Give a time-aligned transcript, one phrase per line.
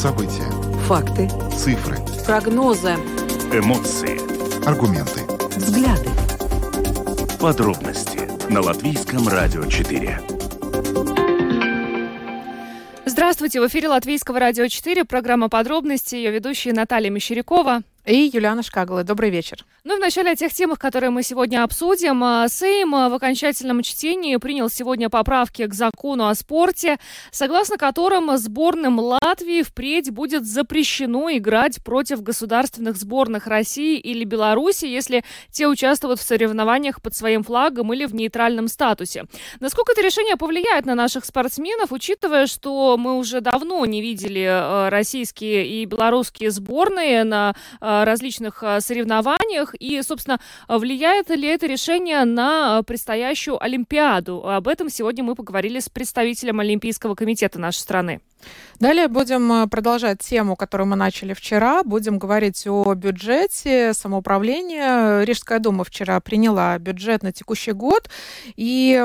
[0.00, 0.50] События.
[0.86, 1.28] Факты.
[1.54, 1.98] Цифры.
[2.24, 2.94] Прогнозы.
[3.52, 4.16] Эмоции.
[4.66, 5.20] Аргументы.
[5.54, 6.08] Взгляды.
[7.38, 10.18] Подробности на Латвийском радио 4.
[13.04, 17.82] Здравствуйте, в эфире Латвийского радио 4, программа «Подробности», ее ведущая Наталья Мещерякова.
[18.06, 19.04] И Юлиана Шкагала.
[19.04, 19.66] Добрый вечер.
[19.84, 22.24] Ну и в начале о тех темах, которые мы сегодня обсудим.
[22.24, 26.98] А, Сейм а, в окончательном чтении принял сегодня поправки к закону о спорте,
[27.30, 35.22] согласно которым сборным Латвии впредь будет запрещено играть против государственных сборных России или Беларуси, если
[35.50, 39.24] те участвуют в соревнованиях под своим флагом или в нейтральном статусе.
[39.60, 44.88] Насколько это решение повлияет на наших спортсменов, учитывая, что мы уже давно не видели а,
[44.88, 47.54] российские и белорусские сборные на
[48.04, 54.48] различных соревнованиях, и, собственно, влияет ли это решение на предстоящую Олимпиаду?
[54.48, 58.20] Об этом сегодня мы поговорили с представителем Олимпийского комитета нашей страны.
[58.78, 61.82] Далее будем э, продолжать тему, которую мы начали вчера.
[61.82, 65.22] Будем говорить о бюджете самоуправления.
[65.22, 68.08] Рижская дума вчера приняла бюджет на текущий год,
[68.56, 68.98] и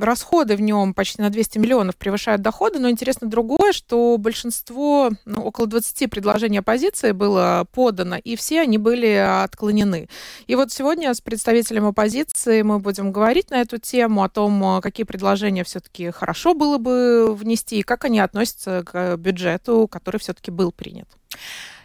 [0.00, 2.80] расходы в нем почти на 200 миллионов превышают доходы.
[2.80, 8.78] Но интересно другое, что большинство, ну, около 20 предложений оппозиции было подано, и все они
[8.78, 10.08] были отклонены.
[10.46, 15.04] И вот сегодня с представителем оппозиции мы будем говорить на эту тему, о том, какие
[15.04, 20.72] предложения все-таки хорошо было бы внести, и как они относятся к бюджету, который все-таки был
[20.72, 21.08] принят.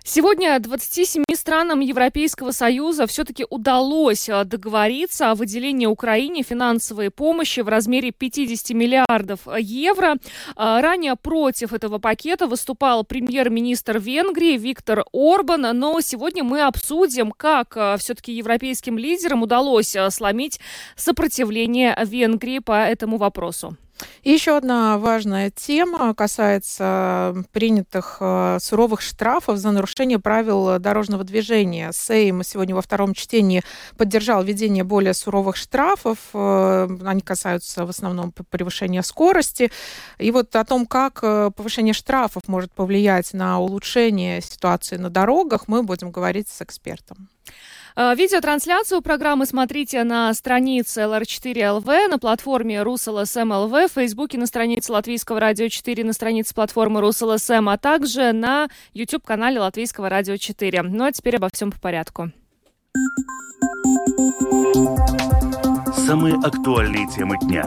[0.06, 7.70] Сегодня 27 странам Европейского Союза все-таки удалось э, договориться о выделении Украине финансовой помощи в
[7.70, 10.16] размере 50 миллиардов евро.
[10.58, 17.78] Э, ранее против этого пакета выступал премьер-министр Венгрии Виктор Орбан, но сегодня мы обсудим, как
[17.78, 20.60] э, все-таки европейским лидерам удалось сломить
[20.98, 23.78] сопротивление Венгрии по этому вопросу.
[24.24, 31.92] И еще одна важная тема касается принятых э, суровых штрафов за нарушение правил дорожного движения.
[31.94, 33.64] Сейм сегодня во втором чтении
[33.98, 36.18] поддержал введение более суровых штрафов.
[36.34, 39.72] Э, они касаются в основном превышения скорости.
[40.18, 45.68] И вот о том, как э, повышение штрафов может повлиять на улучшение ситуации на дорогах,
[45.68, 47.30] мы будем говорить с экспертом.
[47.96, 55.40] Э, видеотрансляцию программы смотрите на странице LR4LV, на платформе RusLSM.LV, в Фейсбуке на странице Латвийского
[55.40, 60.82] радио 4, на странице платформы RusLSM, а также на YouTube-канале Латвийского радио 4.
[60.84, 62.32] Ну а теперь обо всем по порядку.
[65.96, 67.64] Самые актуальные темы дня.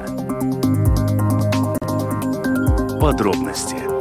[3.00, 3.95] Подробности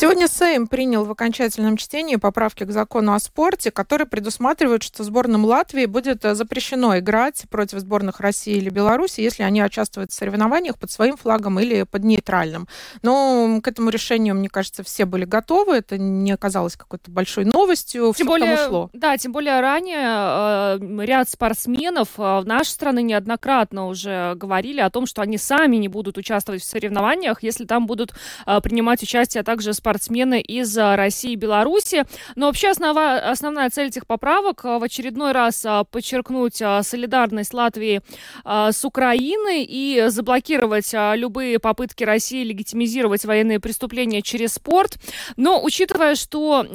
[0.00, 5.44] Сегодня Сейм принял в окончательном чтении поправки к закону о спорте, которые предусматривают, что сборным
[5.44, 10.78] Латвии будет э, запрещено играть против сборных России или Беларуси, если они участвуют в соревнованиях
[10.78, 12.66] под своим флагом или под нейтральным.
[13.02, 15.74] Но к этому решению, мне кажется, все были готовы.
[15.74, 18.14] Это не оказалось какой-то большой новостью.
[18.16, 18.88] Тем более, шло.
[18.94, 24.88] Да, тем более ранее э, ряд спортсменов э, в нашей стране неоднократно уже говорили о
[24.88, 28.14] том, что они сами не будут участвовать в соревнованиях, если там будут
[28.46, 32.04] э, принимать участие также спортсмены спортсмены из а, России и Беларуси.
[32.36, 38.00] Но вообще основа, основная цель этих поправок а, в очередной раз а, подчеркнуть солидарность Латвии
[38.44, 44.98] с Украиной и заблокировать любые попытки России легитимизировать военные преступления через спорт.
[45.36, 46.66] Но учитывая, что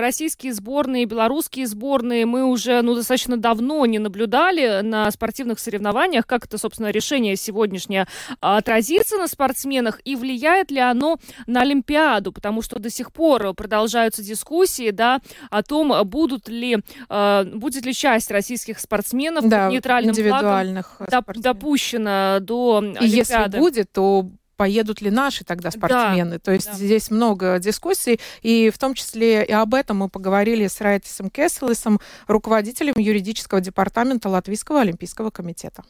[0.00, 6.46] российские сборные, белорусские сборные мы уже ну, достаточно давно не наблюдали на спортивных соревнованиях, как
[6.46, 8.06] это, собственно, решение сегодняшнее
[8.40, 13.54] отразится на спортсменах и влияет ли оно на Олимпиаду году, потому что до сих пор
[13.54, 15.20] продолжаются дискуссии, да,
[15.50, 21.36] о том, будут ли, э, будет ли часть российских спортсменов да, нейтральным индивидуальных флагом доп,
[21.36, 26.32] допущена до И если будет, то поедут ли наши тогда спортсмены.
[26.32, 26.74] Да, То есть да.
[26.74, 31.98] здесь много дискуссий, и в том числе и об этом мы поговорили с Райтисом Кесселесом,
[32.26, 35.82] руководителем юридического департамента Латвийского олимпийского комитета.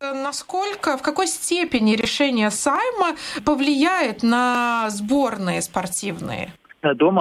[0.00, 6.54] Насколько, в какой степени решение Сайма повлияет на сборные спортивные?
[6.82, 7.18] Un...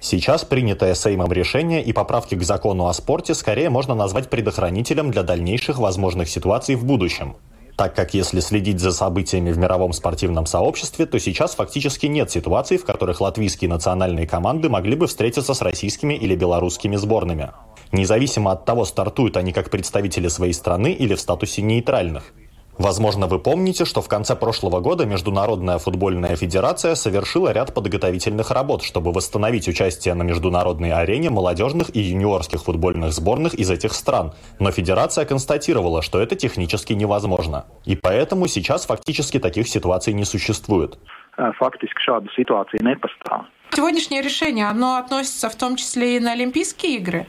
[0.00, 5.22] Сейчас принятое Сеймом решение и поправки к закону о спорте скорее можно назвать предохранителем для
[5.22, 7.36] дальнейших возможных ситуаций в будущем.
[7.76, 12.76] Так как если следить за событиями в мировом спортивном сообществе, то сейчас фактически нет ситуаций,
[12.76, 17.52] в которых латвийские национальные команды могли бы встретиться с российскими или белорусскими сборными.
[17.92, 22.32] Независимо от того, стартуют они как представители своей страны или в статусе нейтральных.
[22.78, 28.82] Возможно, вы помните, что в конце прошлого года Международная футбольная федерация совершила ряд подготовительных работ,
[28.82, 34.34] чтобы восстановить участие на международной арене молодежных и юниорских футбольных сборных из этих стран.
[34.58, 37.64] Но федерация констатировала, что это технически невозможно.
[37.86, 40.98] И поэтому сейчас фактически таких ситуаций не существует.
[41.36, 43.44] Фактически šāda situācija nepastāv.
[43.72, 47.26] Сегодняшнее решение, оно относится в том числе и на Олимпийские игры?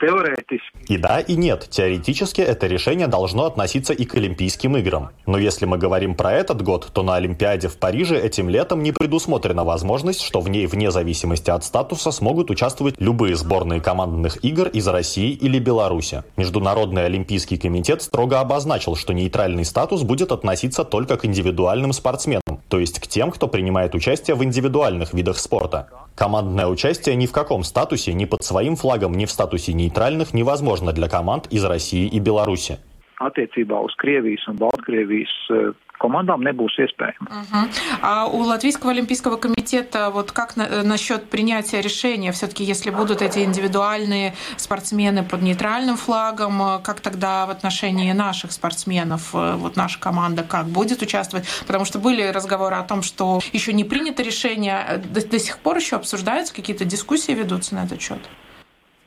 [0.00, 0.92] Теоретически.
[0.92, 1.66] И да, и нет.
[1.70, 5.10] Теоретически это решение должно относиться и к Олимпийским играм.
[5.26, 8.92] Но если мы говорим про этот год, то на Олимпиаде в Париже этим летом не
[8.92, 14.68] предусмотрена возможность, что в ней вне зависимости от статуса смогут участвовать любые сборные командных игр
[14.68, 16.22] из России или Беларуси.
[16.36, 22.78] Международный Олимпийский комитет строго обозначил, что нейтральный статус будет относиться только к индивидуальным спортсменам, то
[22.78, 25.88] есть к тем, кто принимает участие в индивидуальных видах спорта.
[26.18, 30.92] Командное участие ни в каком статусе, ни под своим флагом, ни в статусе нейтральных невозможно
[30.92, 32.78] для команд из России и Беларуси.
[35.98, 37.28] Командам nebūs iespējams.
[37.28, 37.68] Угу.
[38.02, 43.40] А у Латвийского олимпийского комитета вот как на, насчет принятия решения, все-таки если будут эти
[43.40, 50.00] индивидуальные спортсмены под нейтральным флагом, э, как тогда в отношении наших спортсменов, э, вот наша
[50.00, 51.46] команда как будет участвовать?
[51.66, 55.76] Потому что были разговоры о том, что еще не принято решение, до, до сих пор
[55.76, 58.20] еще обсуждаются, какие-то дискуссии ведутся на этот счет?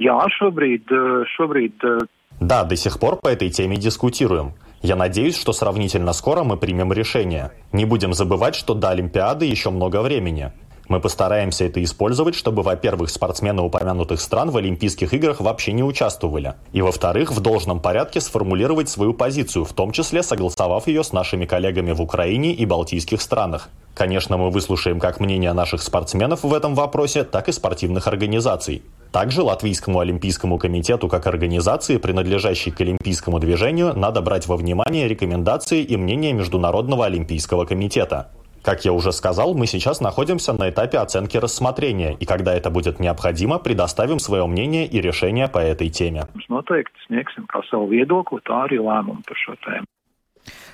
[0.01, 0.89] Jā, šobrīd,
[1.37, 2.07] šobrīd
[2.39, 4.53] Да, до сих пор по этой теме дискутируем.
[4.81, 7.51] Я надеюсь, что сравнительно скоро мы примем решение.
[7.71, 10.51] Не будем забывать, что до Олимпиады еще много времени.
[10.87, 16.55] Мы постараемся это использовать, чтобы, во-первых, спортсмены упомянутых стран в Олимпийских играх вообще не участвовали,
[16.73, 21.45] и, во-вторых, в должном порядке сформулировать свою позицию, в том числе согласовав ее с нашими
[21.45, 23.69] коллегами в Украине и Балтийских странах.
[23.93, 28.83] Конечно, мы выслушаем как мнение наших спортсменов в этом вопросе, так и спортивных организаций.
[29.11, 35.83] Также Латвийскому олимпийскому комитету как организации, принадлежащей к олимпийскому движению, надо брать во внимание рекомендации
[35.83, 38.31] и мнения Международного олимпийского комитета.
[38.63, 42.99] Как я уже сказал, мы сейчас находимся на этапе оценки рассмотрения, и когда это будет
[42.99, 46.27] необходимо, предоставим свое мнение и решение по этой теме.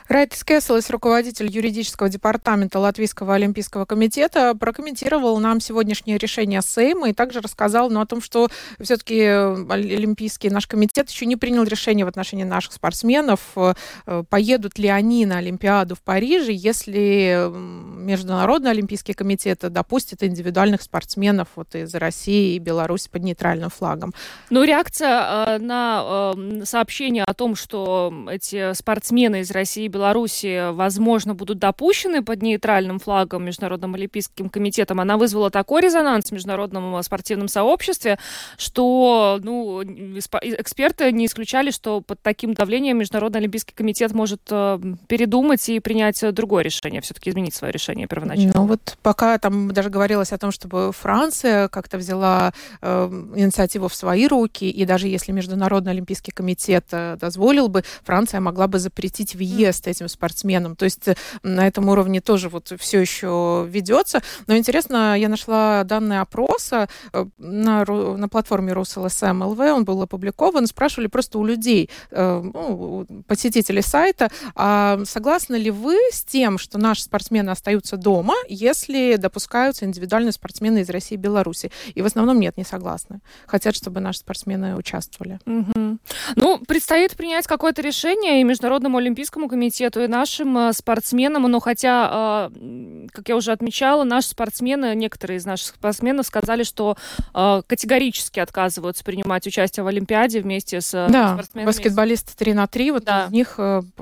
[0.07, 7.41] Райтис Кесселес, руководитель юридического департамента Латвийского олимпийского комитета, прокомментировал нам сегодняшнее решение Сейма и также
[7.41, 8.47] рассказал ну, о том, что
[8.79, 14.87] все-таки Олимпийский наш комитет еще не принял решение в отношении наших спортсменов, э, поедут ли
[14.87, 22.55] они на Олимпиаду в Париже, если Международный олимпийский комитет допустит индивидуальных спортсменов вот из России
[22.55, 24.13] и Беларуси под нейтральным флагом.
[24.49, 30.71] Ну, реакция э, на э, сообщение о том, что эти спортсмены из России и Беларуси,
[30.73, 37.01] возможно, будут допущены под нейтральным флагом Международным олимпийским комитетом, она вызвала такой резонанс в международном
[37.01, 38.19] спортивном сообществе,
[38.57, 45.67] что ну, эксперты не исключали, что под таким давлением Международный олимпийский комитет может э, передумать
[45.69, 48.53] и принять другое решение, все-таки изменить свое решение первоначально.
[48.53, 53.95] Ну вот пока там даже говорилось о том, чтобы Франция как-то взяла э, инициативу в
[53.95, 59.33] свои руки, и даже если Международный олимпийский комитет э, дозволил бы, Франция могла бы запретить
[59.33, 60.75] въезд этим спортсменам.
[60.75, 64.21] То есть э, на этом уровне тоже вот все еще ведется.
[64.47, 70.67] Но интересно, я нашла данные опроса э, на, на платформе РусЛСМ ЛВ, он был опубликован,
[70.67, 76.77] спрашивали просто у людей, э, ну, посетителей сайта, а согласны ли вы с тем, что
[76.77, 81.71] наши спортсмены остаются дома, если допускаются индивидуальные спортсмены из России и Беларуси?
[81.95, 83.19] И в основном нет, не согласны.
[83.45, 85.39] Хотят, чтобы наши спортсмены участвовали.
[85.45, 85.97] Угу.
[86.35, 92.49] Ну, предстоит принять какое-то решение, и Международному олимпийскому комитету, и нашим э, спортсменам, но хотя,
[92.51, 96.97] э, как я уже отмечала, наши спортсмены, некоторые из наших спортсменов сказали, что
[97.33, 101.67] э, категорически отказываются принимать участие в Олимпиаде вместе с да, спортсменами.
[101.67, 103.25] баскетболисты 3 на 3, вот да.
[103.25, 103.59] из них,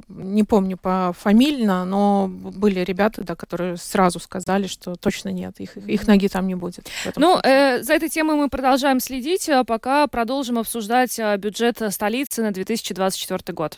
[0.08, 5.78] не помню по фамильно, но были ребята, да, которые сразу сказали, что точно нет, их,
[5.78, 6.90] их ноги там не будет.
[7.16, 12.52] Ну, э, за этой темой мы продолжаем следить, а пока продолжим обсуждать бюджет столицы на
[12.52, 13.78] 2024 год.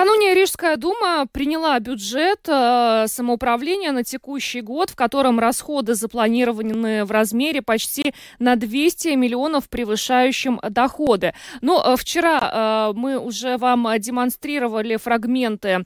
[0.00, 7.10] Накануне Рижская дума приняла бюджет э, самоуправления на текущий год, в котором расходы запланированы в
[7.10, 11.34] размере почти на 200 миллионов, превышающим доходы.
[11.60, 15.84] Но ну, э, вчера э, мы уже вам демонстрировали фрагменты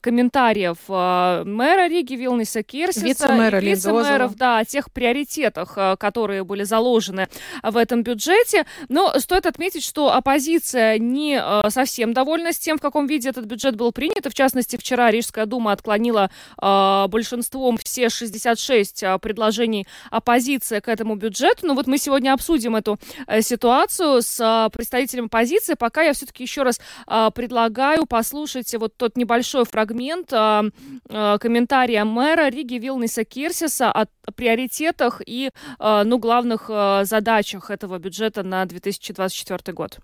[0.00, 7.28] комментариев мэра Риги Вилниса Кирсиса вице-мэра и вице-мэров, да, о тех приоритетах, которые были заложены
[7.62, 8.66] в этом бюджете.
[8.88, 13.50] Но стоит отметить, что оппозиция не совсем довольна с тем, в каком виде этот этот
[13.50, 19.18] бюджет был принят, и в частности вчера Рижская дума отклонила э, большинством все 66 э,
[19.18, 21.66] предложений оппозиции к этому бюджету.
[21.66, 25.74] Ну вот мы сегодня обсудим эту э, ситуацию с э, представителем оппозиции.
[25.74, 30.70] Пока я все-таки еще раз э, предлагаю послушать вот тот небольшой фрагмент э,
[31.08, 37.98] э, комментария мэра Риги Вилниса Кирсиса о приоритетах и, э, ну, главных э, задачах этого
[37.98, 39.98] бюджета на 2024 год.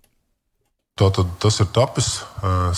[1.01, 2.07] Tātad tas ir tapis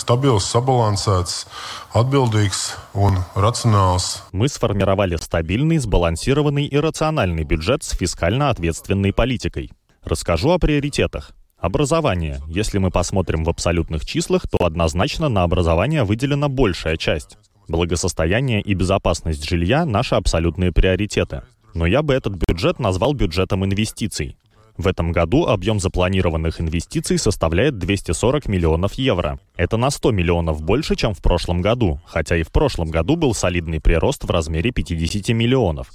[0.00, 1.44] стабils, sabalansēts,
[1.92, 4.22] atbildīgs un рационāls.
[4.32, 9.72] Мы сформировали стабильный, сбалансированный и рациональный бюджет с фискально ответственной политикой.
[10.02, 11.32] Расскажу о приоритетах.
[11.58, 12.40] Образование.
[12.46, 17.36] Если мы посмотрим в абсолютных числах, то однозначно на образование выделена большая часть.
[17.68, 21.42] Благосостояние и безопасность жилья– наши абсолютные приоритеты.
[21.74, 24.38] Но я бы этот бюджет назвал бюджетом инвестиций.
[24.76, 29.38] В этом году объем запланированных инвестиций составляет 240 миллионов евро.
[29.56, 33.34] Это на 100 миллионов больше, чем в прошлом году, хотя и в прошлом году был
[33.34, 35.90] солидный прирост в размере 50 миллионов.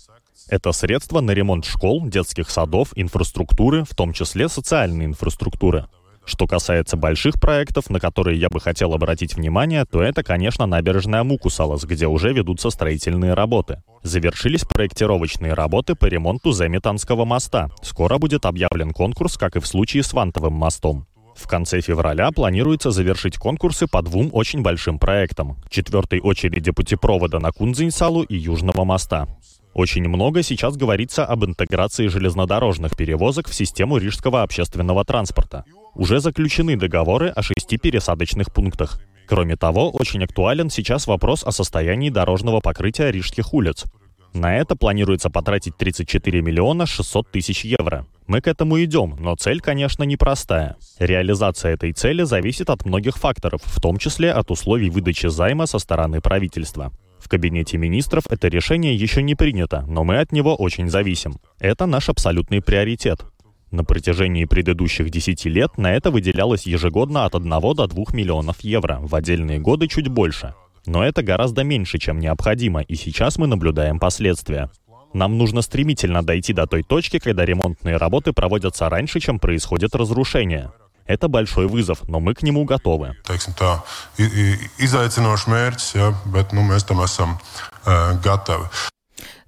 [0.48, 5.88] Это средства на ремонт школ, детских садов, инфраструктуры, в том числе социальной инфраструктуры.
[6.26, 11.24] Что касается больших проектов, на которые я бы хотел обратить внимание, то это, конечно, набережная
[11.24, 13.82] Мукусалас, где уже ведутся строительные работы.
[14.04, 17.70] Завершились проектировочные работы по ремонту Земитанского моста.
[17.82, 21.08] Скоро будет объявлен конкурс, как и в случае с Вантовым мостом.
[21.36, 25.58] В конце февраля планируется завершить конкурсы по двум очень большим проектам.
[25.70, 29.28] Четвертой очереди путепровода на Кунзинсалу и Южного моста.
[29.74, 35.64] Очень много сейчас говорится об интеграции железнодорожных перевозок в систему рижского общественного транспорта.
[35.96, 39.00] Уже заключены договоры о шести пересадочных пунктах.
[39.28, 43.86] Кроме того, очень актуален сейчас вопрос о состоянии дорожного покрытия рижских улиц.
[44.34, 48.06] На это планируется потратить 34 миллиона 600 тысяч евро.
[48.28, 50.78] Мы к этому идем, но цель, конечно, непростая.
[51.00, 55.80] Реализация этой цели зависит от многих факторов, в том числе от условий выдачи займа со
[55.80, 56.92] стороны правительства.
[57.20, 61.38] В кабинете министров это решение еще не принято, но мы от него очень зависим.
[61.60, 63.26] Это наш абсолютный приоритет.
[63.72, 69.00] На протяжении предыдущих 10 лет на это выделялось ежегодно от 1 до 2 миллионов евро,
[69.02, 70.56] в отдельные годы чуть больше.
[70.86, 74.72] Но это гораздо меньше, чем необходимо, и сейчас мы наблюдаем последствия.
[75.14, 80.72] Нам нужно стремительно дойти до той точки, когда ремонтные работы проводятся раньше, чем происходит разрушение.
[81.06, 83.16] Это большой вызов, но мы к нему готовы.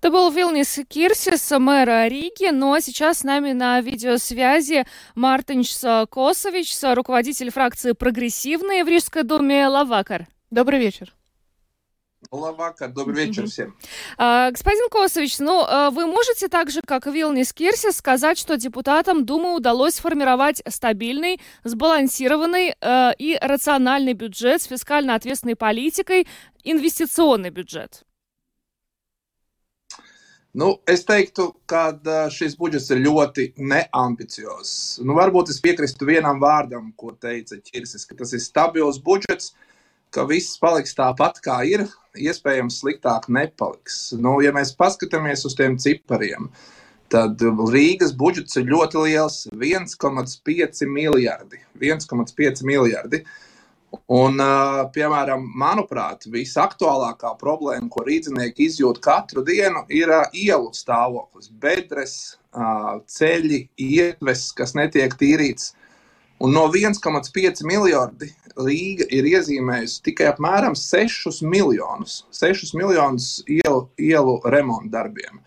[0.02, 5.76] Это был Вилнис Кирсис, мэра Риги, но сейчас с нами на видеосвязи Мартинч
[6.10, 10.26] Косович, руководитель фракции «Прогрессивные» в Рижской думе Лавакар.
[10.50, 11.14] Добрый вечер.
[12.32, 13.78] Лавака, добрый вечер всем.
[14.18, 19.24] А, господин Косович, ну, а, вы можете так же, как Вилнис Кирсис, сказать, что депутатам
[19.24, 26.28] Думы удалось сформировать стабильный, сбалансированный э, и рациональный бюджет с фискально ответственной политикой,
[26.64, 28.04] инвестиционный бюджет?
[30.54, 31.94] Nu, es teiktu, ka
[32.34, 35.00] šis budžets ir ļoti neambiciozs.
[35.00, 39.54] Nu, varbūt es piekrītu vienam vārdam, ko teica Čirsis, ka tas ir stabils budžets,
[40.12, 41.86] ka viss paliks tāpat, kā ir.
[42.20, 44.10] Iespējams, sliktāk nepaliks.
[44.20, 46.50] Nu, ja mēs paskatāmies uz tiem cipariem,
[47.12, 47.40] tad
[47.72, 51.64] Rīgas budžets ir ļoti liels- 1,5 miljardi.
[51.80, 53.24] 1,5 miljardi.
[53.24, 53.51] Uh,
[54.12, 54.40] Un,
[54.96, 62.16] piemēram, manuprāt, visaktuālākā problēma, ko rīznieki izjūt katru dienu, ir ielu stāvoklis, bedres,
[63.12, 65.74] ceļi, ietves, kas netiek tīrīts.
[66.42, 74.40] Un no 1,5 miljardi Rīga ir iezīmējusi tikai apmēram 6 miljonus, 6 miljonus ielu, ielu
[74.52, 75.40] remontu darbiem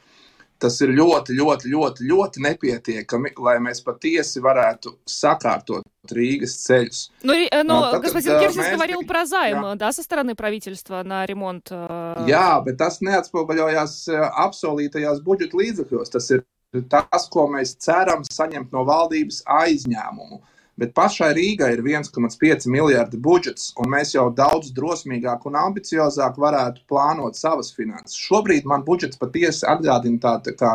[0.60, 7.01] tas ir ļoti, ļoti, ļoti, ļoti nepietiekami, lai mēs patiesi varētu sakārtot Ригас цельс.
[7.24, 8.75] Ну, ну а, господин Кирсис mēs...
[8.75, 9.75] говорил про займ, jā.
[9.79, 11.72] да, со стороны правительства на ремонт.
[11.72, 12.27] Uh...
[12.27, 14.10] Jā, bet tas neatspoguļojās
[14.46, 16.12] apsolītajās budžeta līdzekļos.
[16.12, 16.44] Tas ir
[16.91, 20.41] tas, ko mēs ceram saņemt no valdības aizņēmumu.
[20.41, 26.40] Uh, Bet pašai Rīgai ir 1,5 miljardi budžets, un mēs jau daudz drosmīgāk un ambiciozāk
[26.43, 28.16] varētu plānot savas finanses.
[28.19, 30.73] Šobrīd man budžets patiesi atgādina tādu kā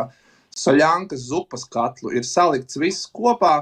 [0.56, 2.14] saļankas zupas katlu.
[2.16, 3.58] Ir salikts viss kopā,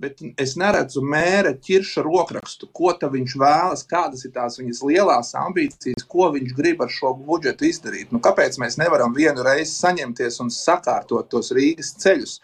[0.00, 6.06] bet es neredzu mēra ķirša rokrakstu, ko viņš vēlas, kādas ir tās viņas lielās ambīcijas,
[6.08, 8.08] ko viņš grib ar šo budžetu izdarīt.
[8.16, 12.38] Nu, kāpēc mēs nevaram vienu reizi saņemties un sakārtot tos Rīgas ceļus?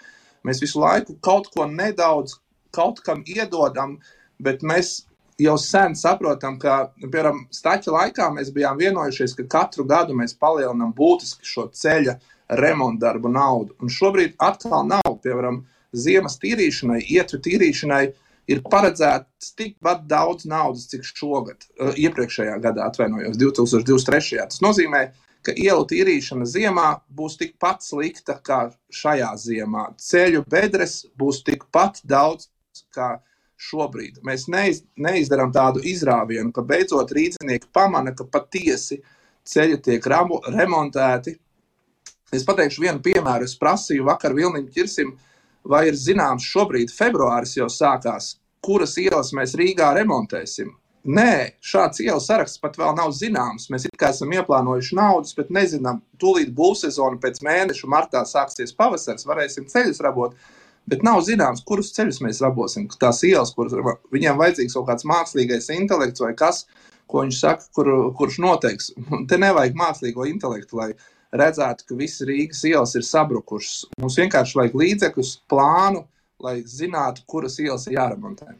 [0.44, 2.36] Mēs visu laiku kaut ko nedaudz
[2.78, 3.98] kaut kam iedodam,
[4.38, 5.00] bet mēs
[5.38, 10.94] jau sen saprotam, ka, piemēram, Stača laikā mēs bijām vienojušies, ka katru gadu mēs palielinām
[10.96, 12.18] būtiski šo ceļa
[12.58, 13.76] remontu darbu naudu.
[13.82, 15.62] Un šobrīd atkal nav, piemēram,
[15.94, 18.02] ziemas tīrīšanai, ietru tīrīšanai
[18.48, 24.42] ir paredzēts tikpat daudz naudas, cik šogad, uh, iepriekšējā gadā, atvainojos, 2023.
[24.48, 25.08] Tas nozīmē,
[25.44, 29.90] ka ielu tīrīšana ziemā būs tikpat slikta kā šajā ziemā.
[30.02, 32.48] Ceļu bedres būs tikpat daudz
[32.94, 33.16] kā
[33.58, 34.20] šobrīd.
[34.26, 39.00] Mēs neiz, neizdarām tādu izrāvienu, ka beidzot rīznieki pamana, ka patiesi
[39.48, 41.34] ceļi tiek ramu, remontēti.
[42.34, 43.48] Es pateikšu vienu piemēru.
[43.48, 45.14] Es prasīju vakar Vilniņam Čirsim,
[45.68, 50.74] vai ir zināms, šobrīd februāris jau sākās, kuras ielas mēs Rīgā remontēsim.
[51.08, 53.68] Nē, šāds ielas saraksts pat vēl nav zināms.
[53.72, 59.24] Mēs kā esam ieplānojuši naudas, bet nezinām, tūlīt būs sezona, pēc mēneša martā sāksies pavasaris,
[59.28, 60.34] varēsim ceļus rabot.
[60.89, 62.89] Bet nav zināms, kurus ceļus mēs rabosim.
[62.99, 63.75] Tās ielas, kuras
[64.11, 66.65] viņiem vajadzīgs kaut kāds mākslīgais intelekts vai kas,
[67.07, 68.91] ko viņš saka, kur, kurš noteiks.
[69.29, 70.89] Te nevajag mākslīgo intelektu, lai
[71.33, 73.93] redzētu, ka visas Rīgas ielas ir sabrukušas.
[74.03, 76.03] Mums vienkārši vajag līdzekļus, plānu,
[76.43, 78.53] lai zinātu, kuras ielas ir jāremontē.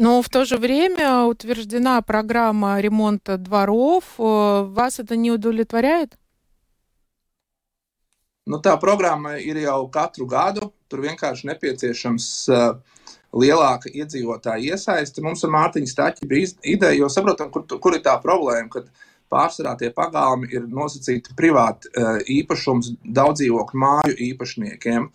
[0.00, 4.04] Но в то же время утверждена программа ремонта дворов.
[4.16, 6.16] Вас это не удовлетворяет?
[8.46, 10.72] Nu, tā programma ir jau katru gadu.
[10.93, 12.67] Tur vienkārši nepieciešams uh,
[13.33, 15.25] lielāka iedzīvotāja iesaiste.
[15.25, 19.09] Mums ar Mārtiņu Staķi bija ideja, jo saprotam, kur, kur ir tā problēma, kad uh,
[19.33, 25.07] pārsvarā tie pagalmi ir nosacīti privāti eh, īpašums daudzdzīvokļu māju īpašniekiem.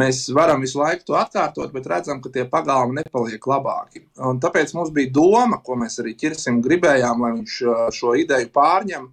[0.00, 4.04] Mēs varam visu laiku to atkārtot, bet redzam, ka tie pagalmi nepaliek labāki.
[4.22, 8.52] Un tāpēc mums bija doma, ko mēs arī ķirsim gribējām, lai viņš eh, šo ideju
[8.54, 9.08] pārņem,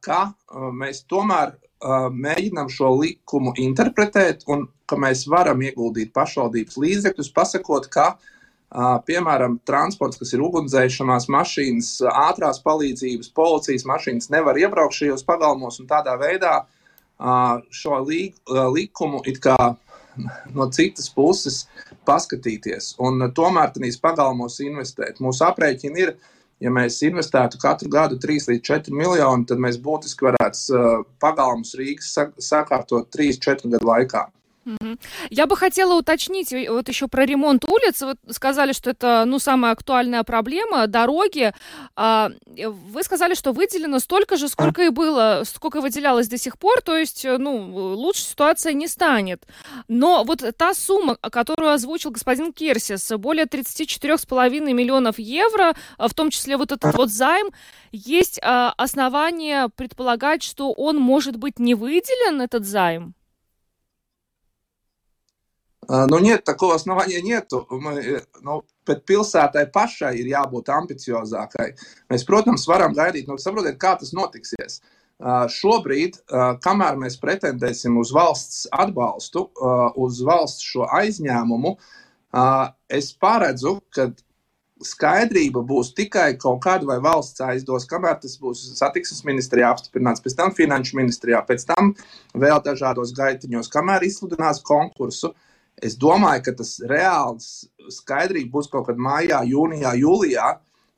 [0.00, 0.18] ka
[0.72, 1.50] mēs tomēr
[2.24, 8.34] mēģinām šo likumu interpretēt un ka mēs varam ieguldīt pašvaldības līdzekļus, pasakot, ka uh,
[8.68, 11.92] Piemēram, transports, kas ir ugunsdzēšanās mašīnas,
[12.28, 16.66] ātrās palīdzības, policijas mašīnas nevar iebraukt šajos pagalmos un tādā veidā
[17.72, 19.56] šo likumu it kā
[20.52, 21.62] no citas puses
[22.06, 25.22] paskatīties un tomēr tādīs pagalmos investēt.
[25.24, 26.14] Mūsu aprēķini ir,
[26.60, 30.84] ja mēs investētu katru gadu 3 līdz 4 miljoni, tad mēs būtiski varētu
[31.24, 34.28] pagalmus Rīgas sakārtot 3-4 gadu laikā.
[35.30, 38.02] Я бы хотела уточнить вот еще про ремонт улиц.
[38.02, 41.52] Вы сказали, что это, ну, самая актуальная проблема, дороги.
[41.96, 46.80] А, вы сказали, что выделено столько же, сколько и было, сколько выделялось до сих пор,
[46.82, 49.46] то есть, ну, лучше ситуация не станет.
[49.88, 56.56] Но вот та сумма, которую озвучил господин Керсис, более 34,5 миллионов евро, в том числе
[56.56, 57.50] вот этот вот займ,
[57.92, 63.14] есть а, основания предполагать, что он может быть не выделен, этот займ?
[65.87, 67.67] Nu, niet, такого основания нету.
[67.69, 71.73] Мы, nu, bet pilsētai pašai ir jābūt ambiciozākai.
[72.11, 74.79] Mēs, protams, varam gaidīt, nu, saprotiet, kā tas notiksies.
[75.23, 81.77] Uh, šobrīd, uh, kamēr mēs pretendēsim uz valsts atbalstu, uh, uz valsts šo aizņēmumu,
[82.89, 84.07] es paredzu, ka
[84.83, 90.35] skaidrība būs tikai kaut kāda vai valsts aizdos, kamēr tas būs satiksmes ministrijā apstiprināts, pēc
[90.39, 91.93] tam finanšu ministrijā, pēc tam
[92.33, 95.29] vēl dažādos gaitiņos, kamēr izsludinās konkursu.
[95.29, 95.46] Uh,
[95.84, 100.48] Es domāju, ka tas reāls skaidrība būs kaut kad maijā, jūnijā, jūlijā.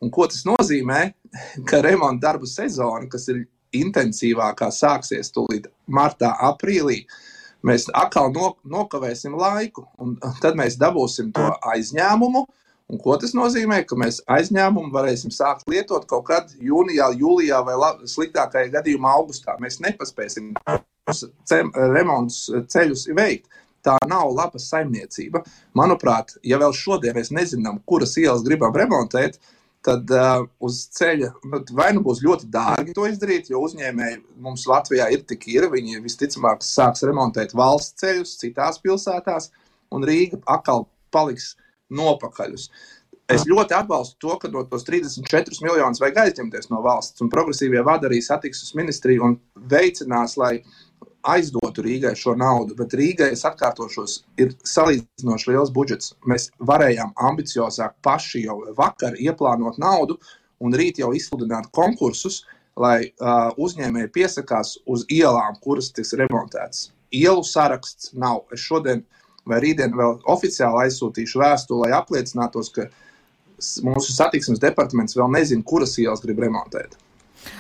[0.01, 1.11] Un ko tas nozīmē?
[1.69, 3.45] Ka remonta darbu sezona, kas ir
[3.77, 7.05] intensīvākā, sāksies tūlīt martā, aprīlī.
[7.67, 12.47] Mēs atkal no, nokavēsim laiku, un tad mēs dabūsim to aizņēmumu.
[12.91, 13.85] Un ko tas nozīmē?
[13.87, 17.77] Ka mēs aizņēmumu varēsim sākt lietot kaut kad jūnijā, jūlijā vai
[18.11, 19.55] sliktākajā gadījumā augustā.
[19.63, 20.55] Mēs nepaspēsim
[21.77, 23.47] remontus ceļus veikt.
[23.87, 25.41] Tā nav laba saimniecība.
[25.79, 29.39] Manuprāt, ja vēl šodien mēs nezinām, kuras ielas gribam remontēt,
[29.87, 34.67] tad uh, uz ceļa nu, vai nu būs ļoti dārgi to izdarīt, jo uzņēmēji mums
[34.69, 35.71] Latvijā ir tik ir.
[35.73, 39.49] Viņi visticamāk sāks remontēt valsts ceļus citās pilsētās,
[39.95, 41.55] un Rīga atkal paliks
[41.91, 42.69] nopakaļus.
[43.31, 47.83] Es ļoti atbalstu to, ka no tos 34 miljonus vajag aizņemties no valsts, un progresīvie
[47.87, 49.37] vada arī satiksmes ministriju un
[49.71, 50.57] veicinās, lai
[51.23, 56.15] aizdotu Rīgai šo naudu, bet Rīgai, es atkārtošos, ir salīdzinoši liels budžets.
[56.29, 60.19] Mēs varējām ambiciozāk paši jau vakar ieplānot naudu
[60.61, 62.45] un rīt jau izsludināt konkursus,
[62.81, 66.91] lai uh, uzņēmēji piesakās uz ielām, kuras tiks remontētas.
[67.13, 68.45] Ielu saraksts nav.
[68.55, 69.03] Es šodien
[69.49, 72.87] vai rītdien vēl oficiāli aizsūtīšu vēstuli, lai apliecinātos, ka
[73.85, 76.97] mūsu satiksmes departaments vēl nezina, kuras ielas grib remontēt.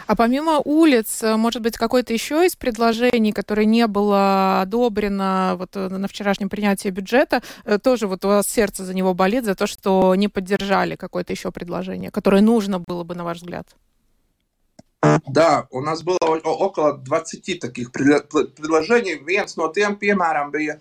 [0.07, 5.71] А помимо улиц, э, может быть, какое-то еще из предложений, которое не было одобрено вот
[5.77, 9.55] э, на вчерашнем принятии бюджета, э, тоже вот у вас сердце за него болит, за
[9.55, 13.69] то, что не поддержали какое-то еще предложение, которое нужно было бы, на ваш взгляд?
[15.27, 19.23] Да, у нас было около 20 таких предложений.
[19.25, 20.79] Viens no tiem, piemēram, bija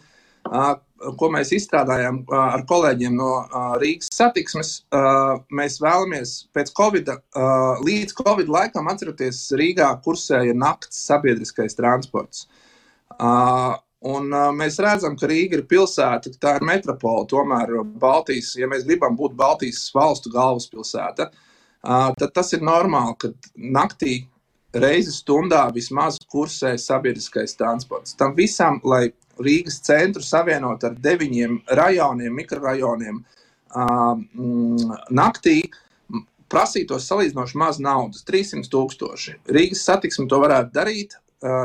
[1.19, 3.33] ko mēs izstrādājām ar kolēģiem no
[3.81, 4.71] Rīgas satiksmes.
[5.55, 7.11] Mēs vēlamies pēc Covid,
[7.85, 12.47] līdz Covid laikam atcerieties, Rīgā kursēja nakts sabiedriskais transports.
[14.09, 19.17] Un mēs redzam, ka Rīga ir pilsēta, tā ir metropola, tomēr Baltijas, ja mēs gribam
[19.19, 21.29] būt Baltijas valstu galvaspilsēta,
[21.83, 24.21] tad tas ir normāli, ka naktī
[24.71, 28.13] reizi stundā vismaz kursē sabiedriskais transports.
[28.15, 29.09] Tam visam, lai
[29.43, 33.21] Rīgas centru savienot ar deviņiem rajoniem, mikrorajoniem
[33.75, 35.61] mm, naktī,
[36.49, 39.35] prasītos salīdzinoši maz naudas- 300 tūkstoši.
[39.47, 41.17] Rīgas satiksme to varētu darīt,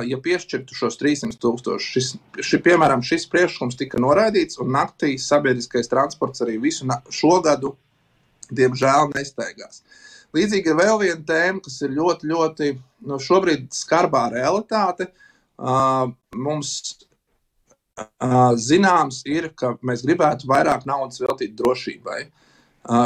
[0.06, 1.90] ja piešķirtu šos 300 tūkstošus.
[1.96, 7.74] Šis, ši, piemēram, šis priekšlikums tika noraidīts, un naktī sabiedriskais transports arī visu šo gadu,
[8.54, 9.82] diemžēl, nesteigās.
[10.34, 12.70] Līdzīgi ir vēl viena tēma, kas ir ļoti, ļoti
[13.06, 15.08] nu, šobrīd skarbā realitāte.
[16.34, 16.70] Mums
[18.58, 22.24] zināms ir, ka mēs gribētu vairāk naudas veltīt drošībai.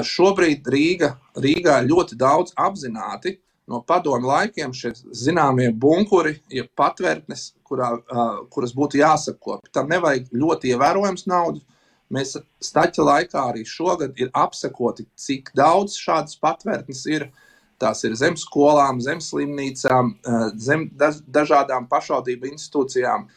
[0.02, 3.36] Šobrīd Rīga, Rīgā ļoti daudz apzināti
[3.68, 7.98] no padomu laikiem šie zināmie bunkuri, ja patvērtnes, kurā,
[8.50, 9.68] kuras būtu jāsakop.
[9.72, 11.66] Tam nevajag ļoti ievērojams naudas.
[12.08, 12.32] Mēs
[12.64, 17.28] staķa laikā arī šogad ir apsekoti, cik daudz šādas patvērtnes ir.
[17.78, 20.16] Tās ir zem skolām, zem slimnīcām,
[20.58, 23.28] zem dažādām pašvaldību institūcijām.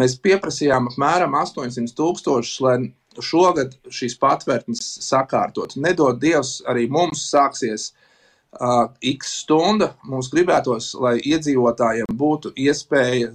[0.00, 2.76] Mēs pieprasījām apmēram 800 tūkstošus, lai
[3.24, 5.78] šogad šīs patvērtnes sakārtot.
[5.80, 9.94] Nedod Dievs, arī mums sāksies uh, x stunda.
[10.04, 13.32] Mums gribētos, lai iedzīvotājiem būtu iespēja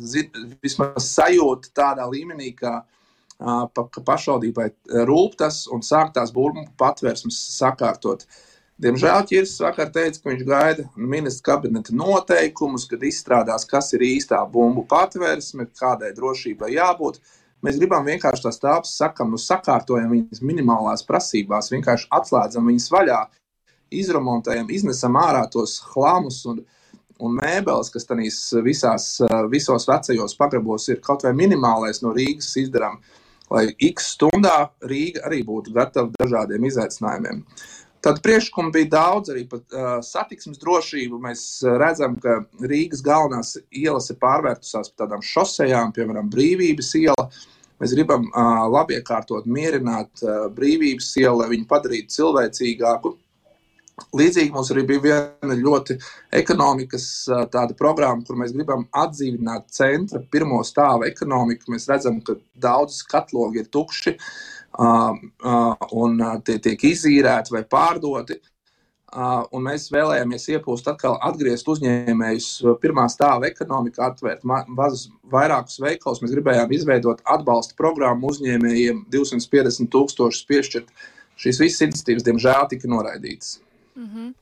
[0.61, 4.69] vismaz sajūta tādā līmenī, ka, uh, pa, ka pašvaldībai
[5.09, 8.27] rūp tas un sākt tās būvniecības patvērsmes sakārtot.
[8.29, 8.47] Uh,
[8.81, 14.39] Diemžēl Čirs vakar teica, ka viņš gaida ministra kabineta noteikumus, kad izstrādās, kas ir īstā
[14.49, 17.19] bumbu patvērsme, kādai drošībai jābūt.
[17.61, 23.19] Mēs gribam vienkārši tās tāpas, sakam, nu sakārtojam viņas minimālās prasībās, vienkārši atslēdzam viņas vaļā,
[24.01, 26.63] izremontējam, iznesam ārā tos chlamus un,
[27.21, 29.11] un mēbeles, kas tanīs visās,
[29.51, 32.97] visos vecajos pagrabos ir kaut vai minimālais no Rīgas izdarām,
[33.51, 37.45] lai x stundā Rīga arī būtu gatava dažādiem izaicinājumiem.
[38.01, 41.19] Tad priekšlikumu bija daudz arī par uh, satiksmes drošību.
[41.21, 41.41] Mēs
[41.77, 47.27] redzam, ka Rīgas galvenās ielas ir pārvērtušās par tādām šosejām, piemēram, Brīvības iela.
[47.81, 53.13] Mēs gribam uh, labi iekārtot, mierināt uh, Brīvības ielu, lai viņu padarītu cilvēcīgāku.
[54.17, 55.93] Līdzīgi mums arī bija viena ļoti
[56.33, 57.03] ekonomikas
[57.77, 61.69] programma, kur mēs gribam atdzīvināt centra pirmo stāvu ekonomiku.
[61.69, 64.15] Mēs redzam, ka daudzas katlogi ir tukši.
[64.15, 68.39] Uh, un tie tiek izīrēti vai pārdoti.
[69.51, 76.21] Un mēs vēlējāmies iepūst atkal, atgriezt uzņēmējus pirmā stāva ekonomikā, atvērt mazus vairākus veikalus.
[76.23, 80.95] Mēs gribējām izveidot atbalsta programmu uzņēmējiem, 250 tūkstošus piešķirt.
[81.41, 83.59] Šīs visas iniciatīvas, diemžēl, tika noraidītas.
[83.95, 84.33] Угу.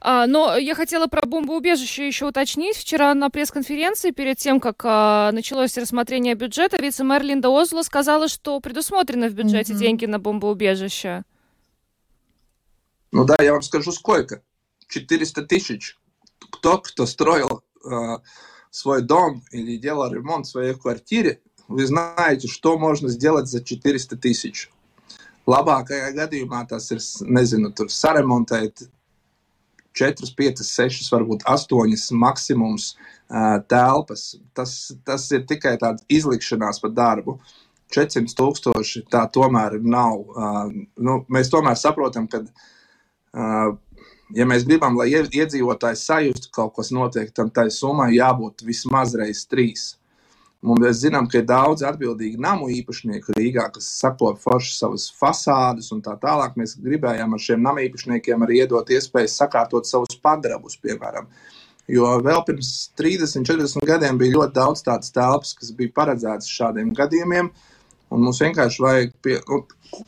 [0.00, 2.76] А, но я хотела про бомбоубежище еще уточнить.
[2.76, 8.60] Вчера на пресс-конференции, перед тем, как а, началось рассмотрение бюджета, вице-мэр Линда Озла сказала, что
[8.60, 9.80] предусмотрены в бюджете угу.
[9.80, 11.24] деньги на бомбоубежище.
[13.12, 14.42] Ну да, я вам скажу сколько.
[14.88, 15.96] 400 тысяч.
[16.50, 18.18] Кто, кто строил э,
[18.70, 24.16] свой дом или делал ремонт в своей квартире, вы знаете, что можно сделать за 400
[24.16, 24.70] тысяч.
[25.50, 28.84] Labākajā gadījumā tas ir, nezinu, tur saremontēt
[29.98, 34.36] 4, 5, 6, varbūt 8 maksimums uh, telpas.
[34.56, 37.38] Tas, tas ir tikai tāds izlikšanās par darbu.
[37.92, 40.22] 400 tūkstoši tā tomēr nav.
[40.32, 42.44] Uh, nu, mēs tomēr saprotam, ka,
[43.36, 43.74] uh,
[44.32, 49.44] ja mēs gribam, lai iedzīvotājs sajustu kaut kas notiek, tam tai summai jābūt vismaz reiz
[49.50, 49.92] trīs.
[50.62, 55.90] Un mēs zinām, ka ir daudz atbildīgi namu īpašnieku Rīgā, kas sakop forši savas fasādes
[55.90, 56.54] un tā tālāk.
[56.58, 61.26] Mēs gribējām ar šiem namu īpašniekiem arī iedot iespēju sakārtot savus pagrabus, piemēram.
[61.90, 62.70] Jo vēl pirms
[63.00, 67.50] 30, 40 gadiem bija ļoti daudz tādas telpas, kas bija paredzētas šādiem gadījumiem.
[68.14, 69.40] Un mums vienkārši vajag, pie...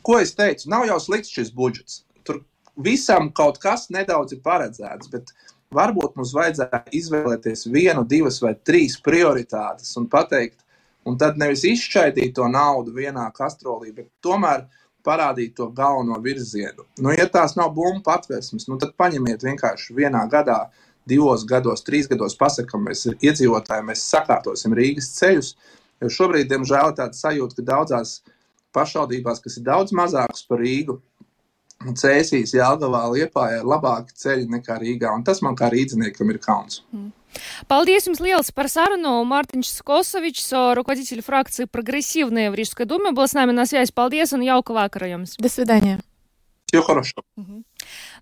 [0.06, 2.04] ko es teicu, nav jau slikts šis budžets.
[2.22, 2.44] Tur
[2.78, 5.34] visam kaut kas nedaudz ir paredzēts, bet
[5.74, 10.60] varbūt mums vajadzētu izvēlēties vienu, divas vai trīs prioritātes un pateikt,
[11.08, 14.64] un tad nevis izšķaidīt to naudu vienā kastrolī, bet tomēr
[15.04, 16.86] parādīt to galveno virzienu.
[16.98, 20.62] Nu, ja tās nav bumbu patvērsmes, nu, tad paņemiet vienkārši vienā gadā,
[21.08, 25.50] divos gados, trīs gados, pasakām, mēs iedzīvotājiem, mēs sakārtosim Rīgas ceļus.
[26.00, 28.14] Jo šobrīd, diemžēl, ir tāda sajūta, ka daudzās
[28.74, 30.98] pašvaldībās, kas ir daudz mazākas par Rīgu,
[31.83, 36.81] Cēsīs, Jālgavā, Liepājā ir labāki ceļi nekā Rīgā, un tas man kā rīdziniekam ir kauns.
[36.91, 37.13] Mm.
[37.69, 39.21] Paldies jums liels par sarunu.
[39.29, 43.93] Mārtiņš Kosovичs, руководитель фракции «Прогрессивные» в Рижской думе, был с нами на связи.
[43.95, 45.35] Paldies un jauka vakara jums.
[45.37, 45.99] До свидания.
[46.65, 47.23] Всего хорошего.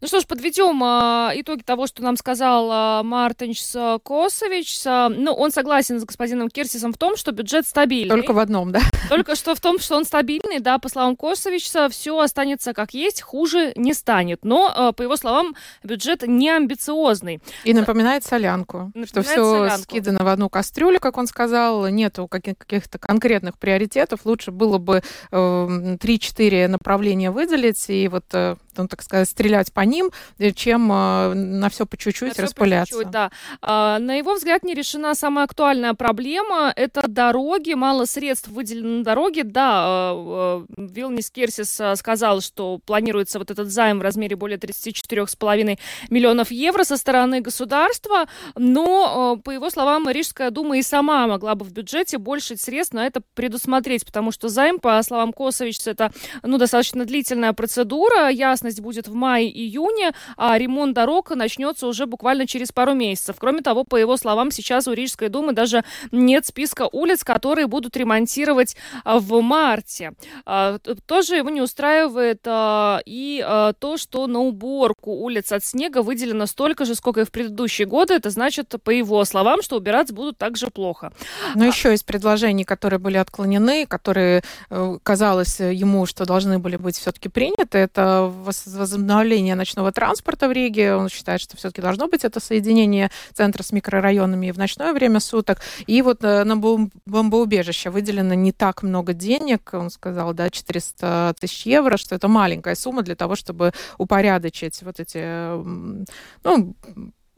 [0.03, 4.85] Ну что ж, подведем э, итоги того, что нам сказал э, Мартинс Косович.
[4.85, 8.09] Э, ну, он согласен с господином Кирсисом в том, что бюджет стабильный.
[8.09, 8.81] Только в одном, да?
[9.09, 13.23] Только что в том, что он стабильный, да, по словам Косовича, все останется как есть,
[13.23, 14.45] хуже не станет.
[14.45, 17.41] Но, э, по его словам, бюджет не амбициозный.
[17.63, 19.83] И напоминает солянку, Напоминает что все солянку.
[19.85, 24.23] скидано в одну кастрюлю, как он сказал, нету каких- каких-то конкретных приоритетов.
[24.25, 29.81] Лучше было бы э, 3-4 направления выделить и вот, э, ну, так сказать, стрелять по
[29.81, 32.95] ним, э, чем э, на все по чуть-чуть На по распыляться.
[32.95, 33.31] чуть-чуть, да.
[33.61, 36.73] А, на его взгляд, не решена самая актуальная проблема.
[36.75, 39.43] Это дороги, мало средств выделено на дороги.
[39.43, 45.79] Да, э, Вилнис Керсис сказал, что планируется вот этот займ в размере более 34,5
[46.11, 51.65] миллионов евро со стороны государства, но, по его словам, Рижская дума и сама могла бы
[51.65, 56.59] в бюджете больше средств на это предусмотреть, потому что займ, по словам Косовича, это ну,
[56.59, 58.29] достаточно длительная процедура,
[58.63, 63.37] ясность будет в мае-июне, а ремонт дорог начнется уже буквально через пару месяцев.
[63.39, 67.97] Кроме того, по его словам, сейчас у Рижской думы даже нет списка улиц, которые будут
[67.97, 70.13] ремонтировать а, в марте.
[70.47, 73.45] А, Тоже его не устраивает а, и
[73.79, 78.15] то, что на уборку улиц от снега выделено столько же, сколько и в предыдущие годы.
[78.15, 81.13] Это значит, по его словам, что убираться будут так же плохо.
[81.55, 86.97] Но еще из предложений, которые были отклонены, которые э, казалось ему, что должны были быть
[86.97, 90.95] все-таки приняты, это воз- возобновление ночного транспорта в Риге.
[90.95, 95.61] Он считает, что все-таки должно быть это соединение центра с микрорайонами в ночное время суток.
[95.87, 101.35] И вот э, на бом- бомбоубежище выделено не так много денег, он сказал, да, 400
[101.41, 106.05] тысяч евро, что это маленькая сумма для того, чтобы упорядочить вот эти, м,
[106.45, 106.75] ну,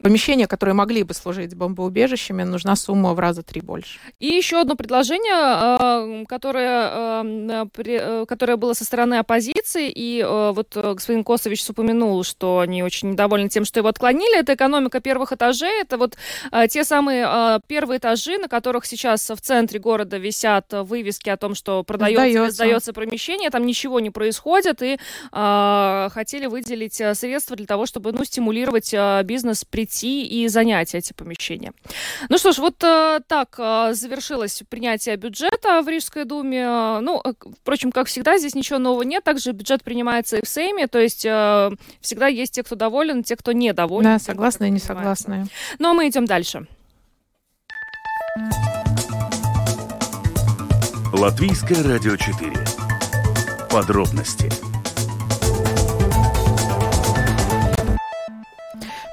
[0.01, 3.99] помещения, которые могли бы служить бомбоубежищами, нужна сумма в раза три больше.
[4.19, 10.23] И еще одно предложение, э, которое, э, при- э, которое было со стороны оппозиции, и
[10.23, 15.31] вот господин Косович упомянул, что они очень недовольны тем, что его отклонили, это экономика первых
[15.31, 16.15] этажей, это вот
[16.69, 21.83] те самые первые этажи, на которых сейчас в центре города висят вывески о том, что
[21.83, 22.51] продается, Сдается.
[22.55, 24.97] сдается помещение, там ничего не происходит, и
[25.31, 31.71] хотели выделить средства для того, чтобы ну, стимулировать бизнес прийти и занять эти помещения.
[32.29, 36.99] Ну что ж, вот э, так э, завершилось принятие бюджета в Рижской думе.
[37.01, 39.23] Ну, э, впрочем, как всегда, здесь ничего нового нет.
[39.23, 41.71] Также бюджет принимается и в Сейме, то есть э,
[42.01, 44.05] всегда есть те, кто доволен, те, кто недоволен.
[44.05, 45.45] Да, согласные и не согласные.
[45.79, 46.67] Ну, а мы идем дальше.
[51.13, 52.51] Латвийское радио 4.
[53.69, 54.49] Подробности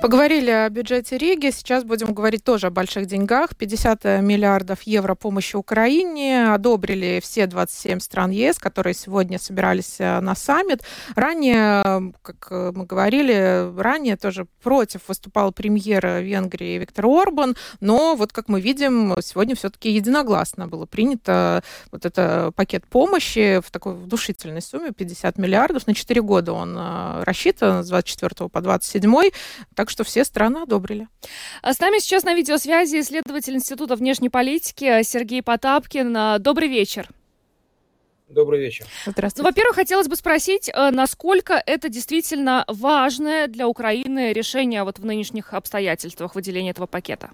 [0.02, 3.54] Поговорили о бюджете Риги, сейчас будем говорить тоже о больших деньгах.
[3.56, 10.34] 50 миллиардов евро помощи Украине одобрили все 27 стран ЕС, которые сегодня собирались э, на
[10.34, 10.82] саммит.
[11.14, 18.32] Ранее, как э, мы говорили, ранее тоже против выступал премьер Венгрии Виктор Орбан, но вот
[18.32, 21.62] как мы видим, сегодня все-таки единогласно было принято
[21.92, 25.86] вот это пакет помощи в такой внушительной сумме 50 миллиардов.
[25.86, 29.30] На 4 года он э, рассчитан с 24 по 27.
[29.76, 31.06] Так что все страны одобрили.
[31.62, 36.16] А С нами сейчас на видеосвязи исследователь Института внешней политики Сергей Потапкин.
[36.16, 37.08] А, Добрый вечер.
[38.28, 38.86] Добрый вечер.
[39.06, 39.46] Ну, Здравствуйте.
[39.46, 45.52] во-первых, хотелось бы спросить, э, насколько это действительно важное для Украины решение вот в нынешних
[45.52, 47.30] обстоятельствах выделения этого пакета?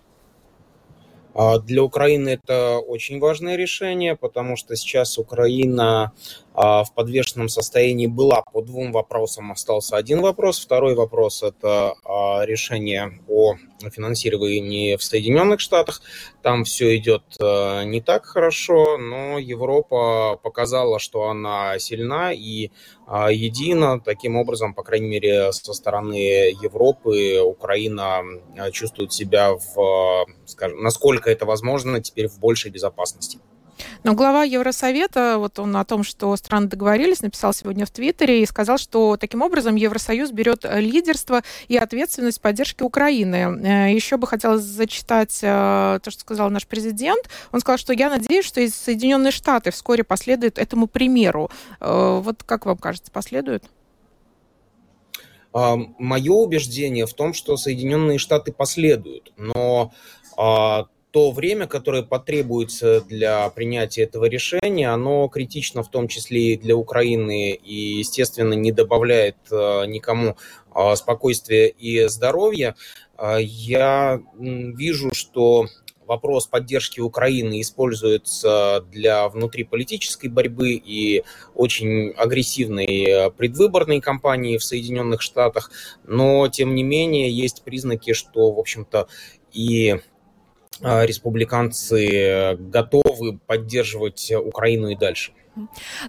[1.34, 6.10] А, Для Украины это очень важное решение, потому что сейчас Украина
[6.47, 9.52] а, в подвешенном состоянии была по двум вопросам.
[9.52, 10.58] Остался один вопрос.
[10.58, 13.54] Второй вопрос– это а, решение о
[13.92, 16.02] финансировании в Соединенных Штатах.
[16.42, 22.72] Там все идет а, не так хорошо, но Европа показала, что она сильна и
[23.06, 24.00] а, едина.
[24.00, 28.22] Таким образом, по крайней мере, со стороны Европы Украина
[28.58, 33.38] а, чувствует себя в, а, скажем, насколько это возможно, теперь в большей безопасности.
[34.04, 38.46] Но глава Евросовета, вот он о том, что страны договорились, написал сегодня в Твиттере и
[38.46, 43.36] сказал, что таким образом Евросоюз берет э, лидерство и ответственность в поддержке Украины.
[43.36, 47.28] Э, Еще бы хотелось зачитать э, то, что сказал наш президент.
[47.52, 51.50] Он сказал, что я надеюсь, что и Соединенные Штаты вскоре последуют этому примеру.
[51.80, 53.64] Вот как вам кажется, последуют?
[55.52, 59.92] Мое убеждение в том, что Соединенные Штаты последуют, но
[60.36, 66.58] а, то время, которое потребуется для принятия этого решения, оно критично в том числе и
[66.58, 70.36] для Украины и, естественно, не добавляет э, никому
[70.74, 72.74] э, спокойствия и здоровья.
[73.16, 75.66] Э, я вижу, что
[76.06, 85.70] вопрос поддержки Украины используется для внутриполитической борьбы и очень агрессивной предвыборной кампании в Соединенных Штатах,
[86.04, 89.08] но тем не менее есть признаки, что, в общем-то,
[89.52, 90.00] и
[90.82, 95.32] республиканцы готовы поддерживать Украину и дальше.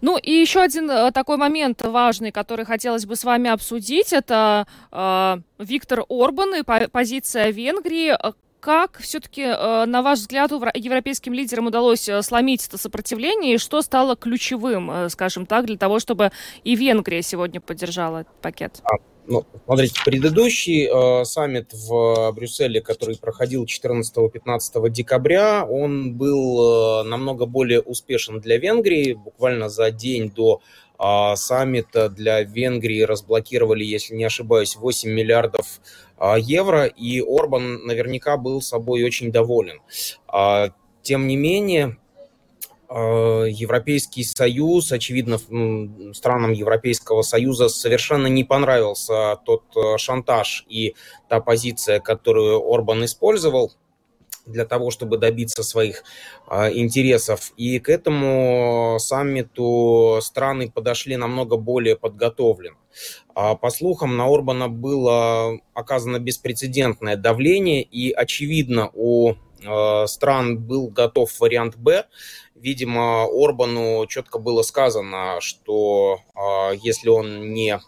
[0.01, 4.67] Ну и еще один э, такой момент важный, который хотелось бы с вами обсудить, это
[4.91, 8.15] э, Виктор Орбан и позиция Венгрии.
[8.59, 13.81] Как все-таки, э, на ваш взгляд, европейским лидерам удалось э, сломить это сопротивление, и что
[13.81, 16.31] стало ключевым, скажем так, для того, чтобы
[16.63, 18.81] и Венгрия сегодня поддержала этот пакет?
[19.29, 27.45] Ну, смотрите, предыдущий э, саммит в Брюсселе, который проходил 14-15 декабря, он был э, намного
[27.45, 29.13] более успешен для Венгрии.
[29.13, 30.61] Буквально за день до
[30.97, 35.79] э, саммита для Венгрии разблокировали, если не ошибаюсь, 8 миллиардов
[36.17, 39.79] э, евро, и Орбан наверняка был собой очень доволен.
[40.33, 40.69] Э,
[41.03, 41.98] тем не менее,
[42.91, 45.37] Европейский Союз, очевидно,
[46.13, 50.95] странам Европейского Союза совершенно не понравился тот э, шантаж и
[51.27, 53.71] та позиция, которую Орбан использовал
[54.47, 56.03] для того, чтобы добиться своих
[56.49, 57.53] э, интересов.
[57.57, 62.77] И к этому саммиту страны подошли намного более подготовленно.
[63.35, 69.35] А по слухам, на Орбана было оказано беспрецедентное давление, и, очевидно, у
[70.05, 72.05] стран был готов вариант «Б»,
[72.61, 77.79] видимо, Орбану четко было сказано, что э, если он не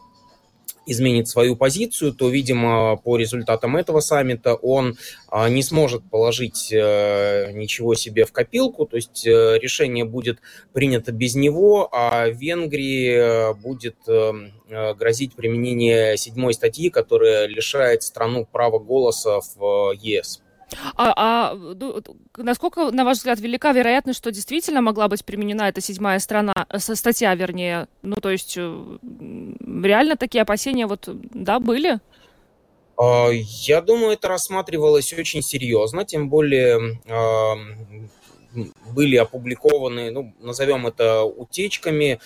[0.85, 4.97] изменит свою позицию, то, видимо, по результатам этого саммита он
[5.29, 10.39] а, не сможет положить э, ничего себе в копилку, то есть э, решение будет
[10.73, 13.97] принято без него, а Венгрии э, будет
[14.97, 20.41] грозить применение седьмой статьи, которая лишает страну права голоса в ЕС.
[20.95, 22.01] А, а ну,
[22.37, 26.79] насколько, на ваш взгляд, велика вероятность, что действительно могла быть применена эта седьмая страна, э,
[26.79, 27.87] статья, вернее?
[28.01, 28.97] Ну, то есть, э,
[29.83, 31.99] реально такие опасения вот, да, были?
[32.97, 36.99] А, я думаю, это рассматривалось очень серьезно, тем более
[38.93, 42.19] были опубликованы, ну, назовем это утечками,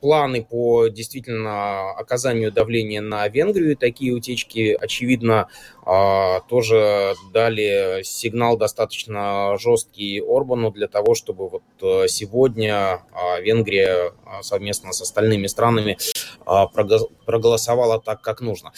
[0.00, 3.76] планы по действительно оказанию давления на Венгрию.
[3.76, 5.48] Такие утечки, очевидно,
[5.88, 14.12] а, тоже дали сигнал достаточно жесткий Орбану для того, чтобы вот э, сегодня а, Венгрия
[14.24, 15.96] а, совместно с остальными странами
[16.44, 18.72] проголосовала так, как нужно.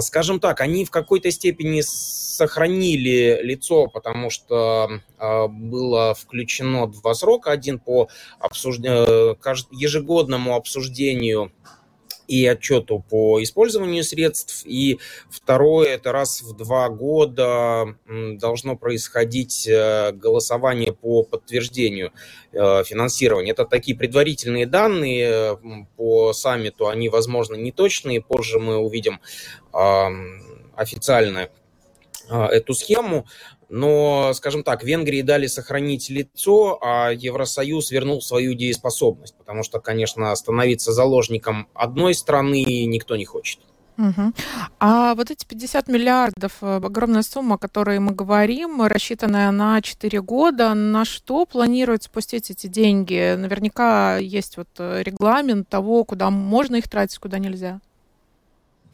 [0.00, 5.00] Скажем так, они в какой-то степени сохранили лицо, потому что
[5.48, 7.52] было включено два срока.
[7.52, 8.08] Один по
[8.40, 9.36] обсуждению,
[9.74, 11.52] ежегодному обсуждению
[12.26, 14.62] и отчету по использованию средств.
[14.64, 14.98] И
[15.30, 22.12] второе, это раз в два года должно происходить э, голосование по подтверждению
[22.52, 23.52] э, финансирования.
[23.52, 25.56] Это такие предварительные данные э,
[25.96, 28.22] по саммиту, они, возможно, неточные.
[28.22, 29.20] Позже мы увидим
[30.76, 31.48] официально
[32.30, 33.26] эту схему.
[33.68, 40.34] Но, скажем так, Венгрии дали сохранить лицо, а Евросоюз вернул свою дееспособность, потому что, конечно,
[40.34, 43.60] становиться заложником одной страны никто не хочет.
[43.96, 44.32] Угу.
[44.80, 50.20] А вот эти 50 миллиардов, э, огромная сумма, о которой мы говорим, рассчитанная на 4
[50.20, 53.36] года, на что планируют спустить эти деньги?
[53.36, 57.80] Наверняка есть вот э, регламент того, куда можно их тратить, куда нельзя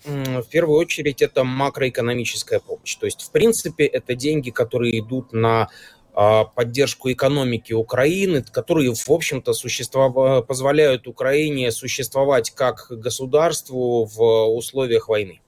[0.05, 2.97] в первую очередь это макроэкономическая помощь.
[2.97, 5.69] То есть, в принципе, это деньги, которые идут на
[6.13, 10.47] а, поддержку экономики Украины, которые, в общем-то, существов...
[10.47, 15.41] позволяют Украине существовать как государству в условиях войны.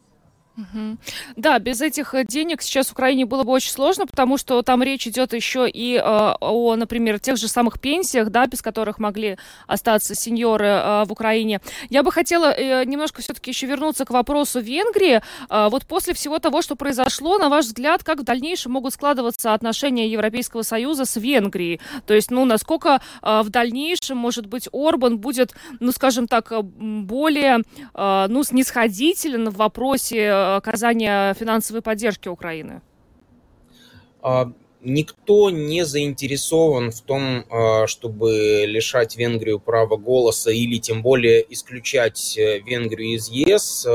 [1.37, 5.07] Да, без этих э, денег сейчас Украине было бы очень сложно, потому что там речь
[5.07, 10.15] идет еще и э, о, например, тех же самых пенсиях, да, без которых могли остаться
[10.15, 11.61] сеньоры э, в Украине.
[11.89, 15.23] Я бы хотела э, немножко все-таки еще вернуться к вопросу Венгрии.
[15.49, 19.55] Э, вот после всего того, что произошло, на ваш взгляд, как в дальнейшем могут складываться
[19.55, 21.81] отношения Европейского Союза с Венгрией?
[22.07, 27.63] То есть, ну, насколько э, в дальнейшем, может быть, Орбан будет, ну, скажем так, более,
[27.95, 32.83] э, ну, снисходителен в вопросе оказания финансовой поддержки Украины?
[34.23, 41.45] А, никто не заинтересован в том, э, чтобы лишать Венгрию права голоса или тем более
[41.53, 43.87] исключать э, Венгрию из ЕС.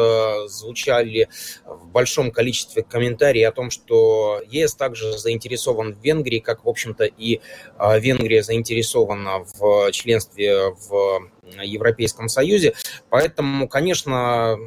[0.48, 1.30] Звучали
[1.66, 7.06] в большом количестве комментариев о том, что ЕС также заинтересован в Венгрии, как, в общем-то,
[7.06, 7.41] и
[7.80, 11.30] Венгрия заинтересована в членстве в
[11.64, 12.74] Европейском Союзе.
[13.10, 14.58] Поэтому, конечно,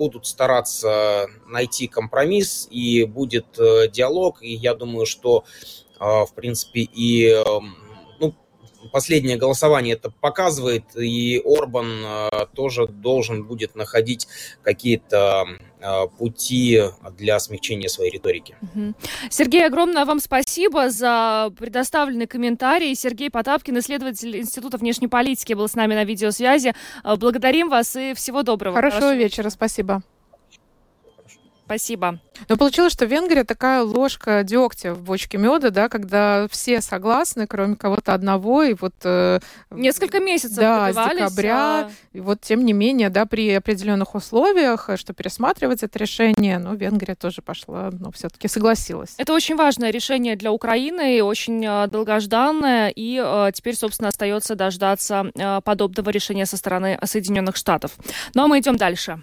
[0.00, 5.44] будут стараться найти компромисс, и будет э, диалог, и я думаю, что,
[6.00, 7.76] э, в принципе, и эм,
[8.92, 14.28] последнее голосование это показывает, и Орбан э, тоже должен будет находить
[14.62, 15.46] какие-то
[16.18, 16.82] пути
[17.16, 18.54] для смягчения своей риторики.
[19.30, 22.94] Сергей, огромное вам спасибо за предоставленный комментарий.
[22.94, 26.74] Сергей Потапкин, исследователь Института внешней политики, был с нами на видеосвязи.
[27.16, 28.76] Благодарим вас и всего доброго.
[28.76, 29.18] Хорошего Хорошо.
[29.18, 30.02] вечера, спасибо.
[31.70, 32.18] Спасибо.
[32.48, 37.76] Но получилось, что Венгрия такая ложка дегтя в бочке меда, да, когда все согласны, кроме
[37.76, 38.94] кого-то одного, и вот...
[39.04, 39.38] Э,
[39.70, 41.90] Несколько месяцев Да, с декабря, а...
[42.12, 46.74] и вот тем не менее, да, при определенных условиях, э, что пересматривать это решение, ну,
[46.74, 49.14] Венгрия тоже пошла, но все-таки согласилась.
[49.16, 55.30] Это очень важное решение для Украины, очень э, долгожданное, и э, теперь, собственно, остается дождаться
[55.36, 57.92] э, подобного решения со стороны Соединенных Штатов.
[58.34, 59.22] Ну, а мы идем дальше.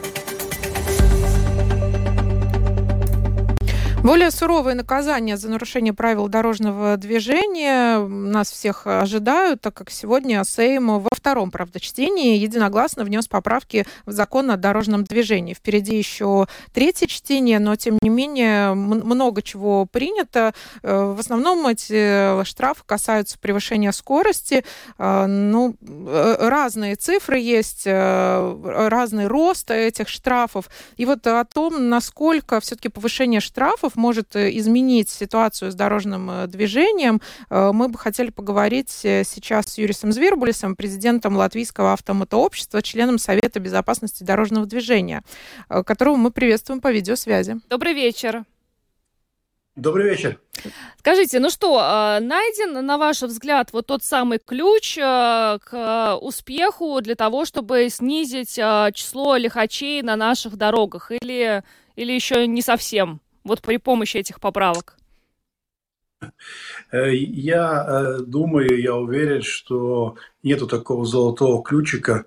[4.03, 10.99] Более суровые наказания за нарушение правил дорожного движения нас всех ожидают, так как сегодня Сейм
[10.99, 15.53] во втором, правда, чтении единогласно внес поправки в закон о дорожном движении.
[15.53, 20.55] Впереди еще третье чтение, но, тем не менее, много чего принято.
[20.81, 24.65] Э, в основном эти штрафы касаются превышения скорости.
[24.97, 30.69] Э, ну, э, разные цифры есть, разный рост этих штрафов.
[30.97, 36.29] И вот о том, насколько все-таки повышение штрафов штрафов может э, изменить ситуацию с дорожным
[36.29, 43.19] э, движением, э, мы бы хотели поговорить сейчас с Юрисом Звербулисом, президентом Латвийского автомотообщества, членом
[43.19, 45.23] Совета безопасности дорожного движения,
[45.67, 47.59] которого мы приветствуем по видеосвязи.
[47.69, 48.43] Добрый вечер.
[49.75, 50.39] Добрый вечер.
[50.99, 51.79] Скажите, ну что,
[52.21, 59.37] найден, на ваш взгляд, вот тот самый ключ к успеху для того, чтобы снизить число
[59.37, 61.11] лихачей на наших дорогах?
[61.11, 61.63] Или,
[61.95, 63.21] или еще не совсем?
[63.43, 64.97] Вот при помощи этих поправок?
[66.91, 72.25] Э, я э, думаю, я уверен, что нету такого золотого ключика,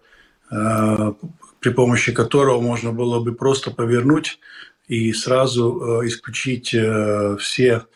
[0.50, 1.12] э,
[1.60, 4.38] при помощи которого можно было бы просто повернуть
[4.86, 6.76] и сразу исключить
[7.38, 7.86] все,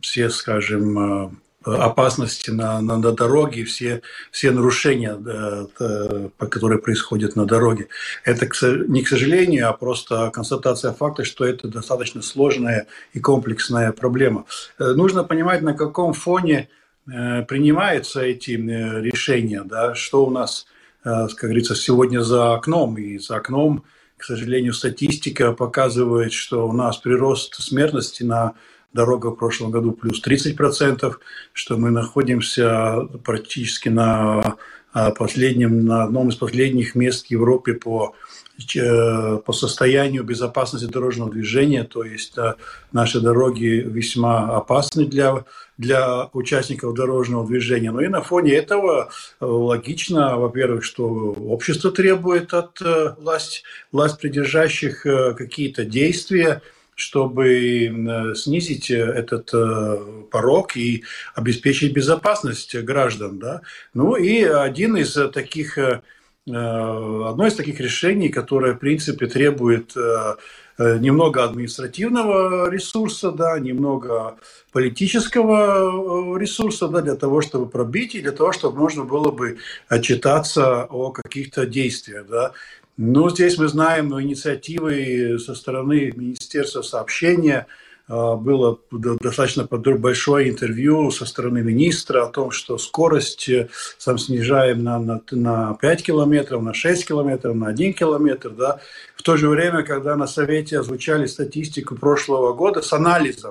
[0.00, 5.66] все скажем, опасности на, на, на дороге, все, все нарушения, да,
[6.38, 7.88] которые происходят на дороге.
[8.24, 8.46] Это
[8.88, 14.44] не к сожалению, а просто констатация факта, что это достаточно сложная и комплексная проблема.
[14.78, 16.68] Э, нужно понимать, на каком фоне
[17.06, 20.66] э, принимаются эти э, решения, да, что у нас,
[21.04, 23.84] как говорится, сегодня за окном, и за окном,
[24.16, 28.54] к сожалению, статистика показывает, что у нас прирост смертности на
[28.96, 31.14] дорога в прошлом году плюс 30%,
[31.52, 34.56] что мы находимся практически на
[34.98, 38.14] а, последнем, на одном из последних мест в Европе по
[38.74, 42.54] э, по состоянию безопасности дорожного движения, то есть э,
[42.92, 45.44] наши дороги весьма опасны для,
[45.76, 47.90] для участников дорожного движения.
[47.90, 52.80] Но ну и на фоне этого э, логично, во-первых, что общество требует от
[53.18, 55.02] власть, власть придержащих
[55.36, 56.62] какие-то действия,
[56.96, 59.98] чтобы снизить э, этот э,
[60.30, 63.38] порог и обеспечить безопасность граждан.
[63.38, 63.60] Да?
[63.94, 66.00] Ну и один из таких, э,
[66.46, 69.94] одно из таких решений, которое, в принципе, требует
[70.78, 74.36] немного административного ресурса, да, немного
[74.72, 79.56] политического ресурса да, для того, чтобы пробить и для того, чтобы можно было бы
[79.88, 82.26] отчитаться о каких-то действиях.
[82.28, 82.52] Да.
[82.98, 87.66] Ну, здесь мы знаем инициативы со стороны Министерства сообщения.
[88.08, 93.68] А, было достаточно большое интервью со стороны министра о том, что скорость э,
[93.98, 98.50] сам снижаем на, на, на 5 километров, на 6 километров, на 1 километр.
[98.50, 98.80] Да.
[99.14, 103.50] В то же время, когда на Совете озвучали статистику прошлого года с анализом,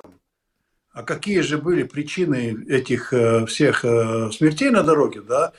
[0.92, 5.52] а какие же были причины этих э, всех э, смертей на дороге, да,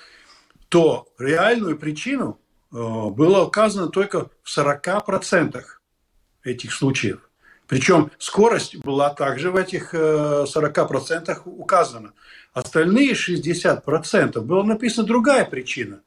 [0.68, 2.38] то реальную причину–
[2.78, 5.64] было указано только в 40%
[6.44, 7.28] этих случаев.
[7.68, 12.14] Причем скорость была также в этих 40% э, указана.
[12.54, 16.02] Остальные 60% было написано другая причина.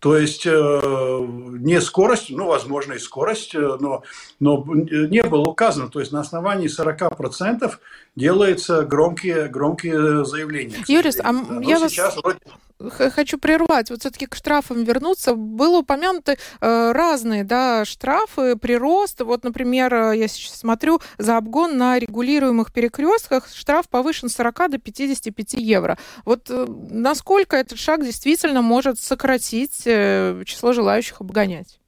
[0.00, 4.04] То есть э, не скорость, ну, возможно, и скорость, э, но,
[4.38, 5.88] но не было указано.
[5.88, 7.72] То есть на основании 40%
[8.14, 10.76] делаются громкие, громкие заявления.
[10.86, 11.96] Юрис, а но я вас...
[12.22, 12.38] Вроде
[12.78, 15.34] хочу прервать, вот все-таки к штрафам вернуться.
[15.34, 19.20] Было упомянуты э, разные да, штрафы, прирост.
[19.20, 24.70] Вот, например, э, я сейчас смотрю, за обгон на регулируемых перекрестках штраф повышен с 40
[24.70, 25.98] до 55 евро.
[26.24, 29.87] Вот э, насколько этот шаг действительно может сократить
[30.44, 31.78] число желающих обгонять?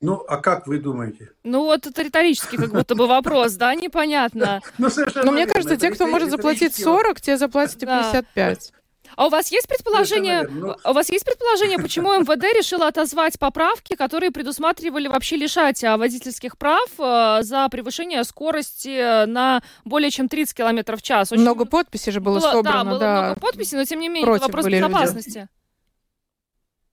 [0.00, 1.30] Ну, а как вы думаете?
[1.44, 4.60] Ну, вот это риторический как будто бы вопрос, да, непонятно.
[4.78, 4.88] Ну,
[5.24, 8.72] Но мне кажется, те, кто может заплатить 40, те заплатят и 55.
[9.16, 13.96] А у вас есть предположение, ну, у вас есть предположение, почему МВД решило отозвать поправки,
[13.96, 20.96] которые предусматривали вообще лишать водительских прав э, за превышение скорости на более чем 30 км
[20.96, 21.32] в час?
[21.32, 22.84] Очень много подписей же было, было собрано.
[22.84, 23.22] Да, было да.
[23.22, 25.38] много подписей, но тем не менее это вопрос безопасности.
[25.38, 25.48] Люди.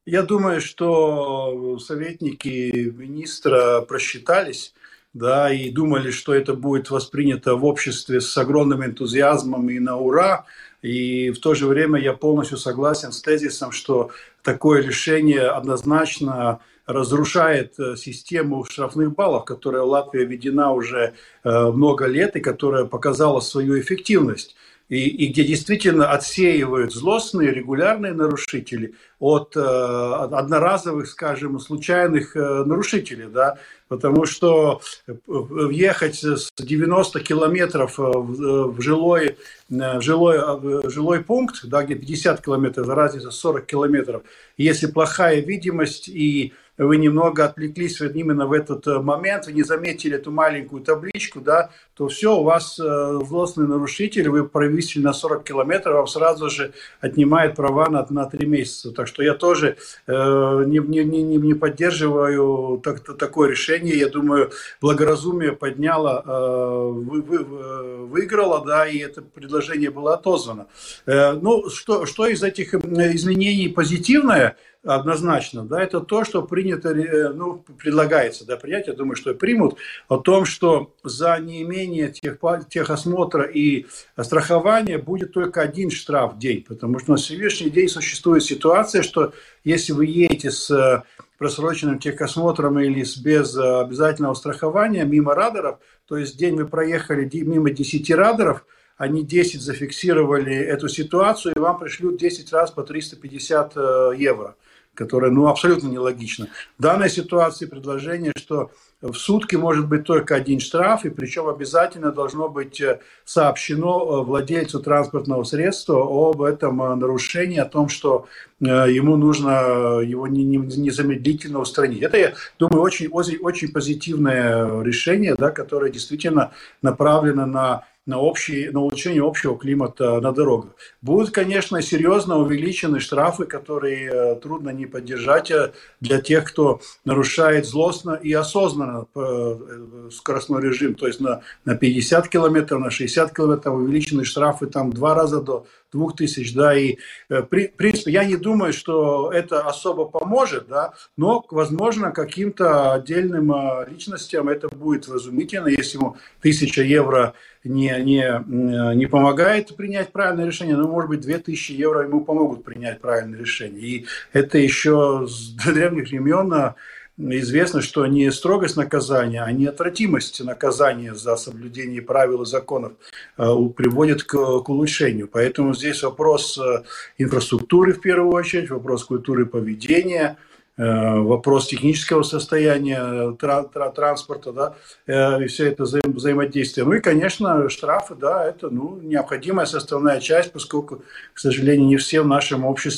[0.07, 4.73] Я думаю, что советники министра просчитались
[5.13, 10.45] да, и думали, что это будет воспринято в обществе с огромным энтузиазмом и на ура.
[10.81, 14.11] И в то же время я полностью согласен с тезисом, что
[14.43, 22.05] такое решение однозначно разрушает э, систему штрафных баллов, которая в Латвии введена уже э, много
[22.05, 24.55] лет и которая показала свою эффективность
[24.89, 33.27] и, и где действительно отсеивают злостные регулярные нарушители от э, одноразовых, скажем, случайных э, нарушителей,
[33.27, 33.57] да,
[33.89, 34.81] потому что
[35.25, 39.37] въехать с 90 километров в, в жилой,
[39.69, 44.23] в жилой, в жилой пункт, да, где 50 километров, разница 40 километров,
[44.57, 50.15] если плохая видимость и вы немного отвлеклись именно в этот э, момент, вы не заметили
[50.15, 55.43] эту маленькую табличку, да, то все, у вас э, злостный нарушитель, вы провисели на 40
[55.43, 58.91] километров, вам сразу же отнимает права на, на 3 месяца.
[58.91, 63.97] Так что я тоже э, не, не, не, не поддерживаю так, такое решение.
[63.97, 64.51] Я думаю,
[64.81, 70.67] благоразумие подняло, э, вы, вы, выиграло, да, и это предложение было отозвано.
[71.05, 74.55] Э, ну, что, что из этих изменений позитивное–
[74.95, 79.77] однозначно, да, это то, что принято, э, ну, предлагается, да, принять, я думаю, что примут,
[80.07, 82.37] о том, что за неимение тех,
[82.69, 83.85] техосмотра и
[84.21, 89.33] страхования будет только один штраф в день, потому что на сегодняшний день существует ситуация, что
[89.63, 91.03] если вы едете с э,
[91.37, 97.29] просроченным техосмотром или с без э, обязательного страхования мимо радаров, то есть день вы проехали
[97.33, 98.65] мимо 10 радаров,
[98.95, 103.75] они 10 зафиксировали эту ситуацию, и вам пришлют 10 раз по 350
[104.17, 104.55] евро
[104.97, 106.47] которое ну, абсолютно нелогично.
[106.77, 112.11] В данной ситуации предложение, что в сутки может быть только один штраф, и причем обязательно
[112.11, 118.25] должно быть э, сообщено э, владельцу транспортного средства об этом э, нарушении, о том, что
[118.59, 122.01] ему нужно его незамедлительно устранить.
[122.01, 128.79] Это, я думаю, очень, очень, позитивное решение, да, которое действительно направлено на на, общий, на
[128.79, 130.71] улучшение общего климата на дорогах.
[131.01, 137.65] Будут, конечно, серьезно увеличены штрафы, которые э, трудно не поддержать э, для тех, кто нарушает
[137.65, 143.75] злостно и осознанно э, скоростной режим, то есть на, на 50 километров, на 60 километров
[143.75, 146.97] увеличены штрафы там два раза до 2000, да, и
[147.29, 153.53] в принципе я не думаю, что это особо поможет, да, но, возможно, каким-то отдельным
[153.87, 157.33] личностям это будет разумительно, если ему 1000 евро
[157.63, 162.99] не, не, не помогает принять правильное решение, но, может быть, 2000 евро ему помогут принять
[162.99, 163.81] правильное решение.
[163.81, 166.75] И это еще с древних времен а,
[167.17, 172.93] известно, что не строгость наказания, а неотвратимость наказания за соблюдение правил и законов
[173.37, 175.27] а, приводит к, к улучшению.
[175.27, 176.83] Поэтому здесь вопрос а,
[177.17, 180.37] инфраструктуры в первую очередь, вопрос культуры поведения–
[180.77, 184.75] вопрос технического состояния транспорта, да,
[185.07, 186.85] э, и все это вза взаимодействие.
[186.85, 191.01] Ну и, конечно, штрафы, да, это ну, необходимая составная часть, поскольку,
[191.33, 192.97] к сожалению, не все в нашем обществе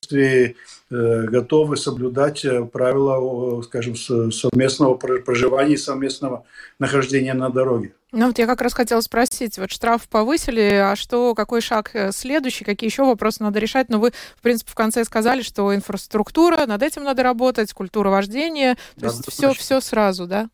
[0.50, 0.56] Э,
[0.90, 6.46] готовы соблюдать э, правила, скажем, совместного проживания и совместного
[6.80, 7.94] нахождения на дороге.
[8.12, 12.12] Ну вот я как раз хотела спросить, вот штраф повысили, а что, какой шаг э,
[12.12, 13.90] следующий, какие еще вопросы надо решать?
[13.90, 18.10] Но ну, вы, в принципе, в конце сказали, что инфраструктура, над этим надо работать, культура
[18.10, 20.50] вождения, то да, есть все, все сразу, да?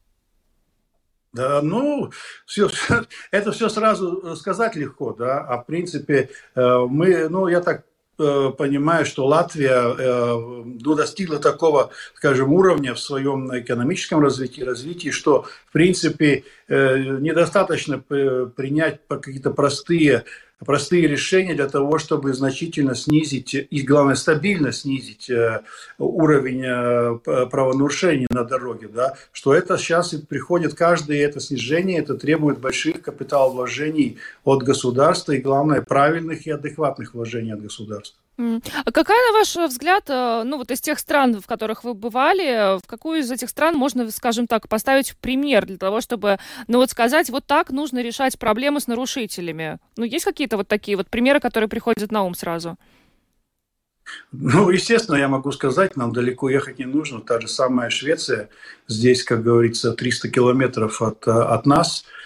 [1.31, 2.11] Да, ну,
[2.45, 2.69] все,
[3.31, 9.05] это все сразу сказать легко, да, а в принципе мы, ну, я так Э, понимаю,
[9.05, 15.71] что Латвия э, ну, достигла такого, скажем, уровня в своем экономическом развитии, развитии, что, в
[15.71, 20.23] принципе, э, недостаточно принять какие-то простые
[20.63, 25.61] простые решения для того, чтобы значительно снизить и, главное, стабильно снизить э,
[25.97, 28.87] уровень э, правонарушений на дороге.
[28.87, 29.15] Да?
[29.31, 35.81] Что это сейчас приходит каждое это снижение, это требует больших капиталовложений от государства и, главное,
[35.81, 38.24] правильных и адекватных вложений от государства.
[38.37, 42.77] А какая, на ваш взгляд, э, ну вот из тех стран, в которых вы бывали,
[42.77, 46.89] в какую из этих стран можно, скажем так, поставить пример для того, чтобы, ну вот
[46.89, 49.77] сказать, вот так нужно решать проблемы с нарушителями?
[49.95, 52.77] Ну есть какие-то вот такие вот примеры, которые приходят на ум сразу?
[54.31, 57.21] Ну, естественно, я могу сказать, нам далеко ехать не нужно.
[57.21, 58.49] Та же самая Швеция,
[58.87, 62.24] здесь, как говорится, 300 километров от, от нас– Э,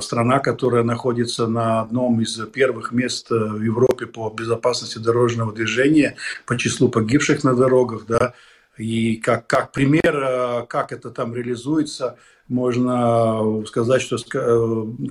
[0.00, 6.16] страна, которая находится на одном из первых мест э, в Европе по безопасности дорожного движения,
[6.46, 8.34] по числу погибших на дорогах, да,
[8.76, 12.16] и как, как пример, э, как это там реализуется,
[12.48, 14.16] можно сказать, что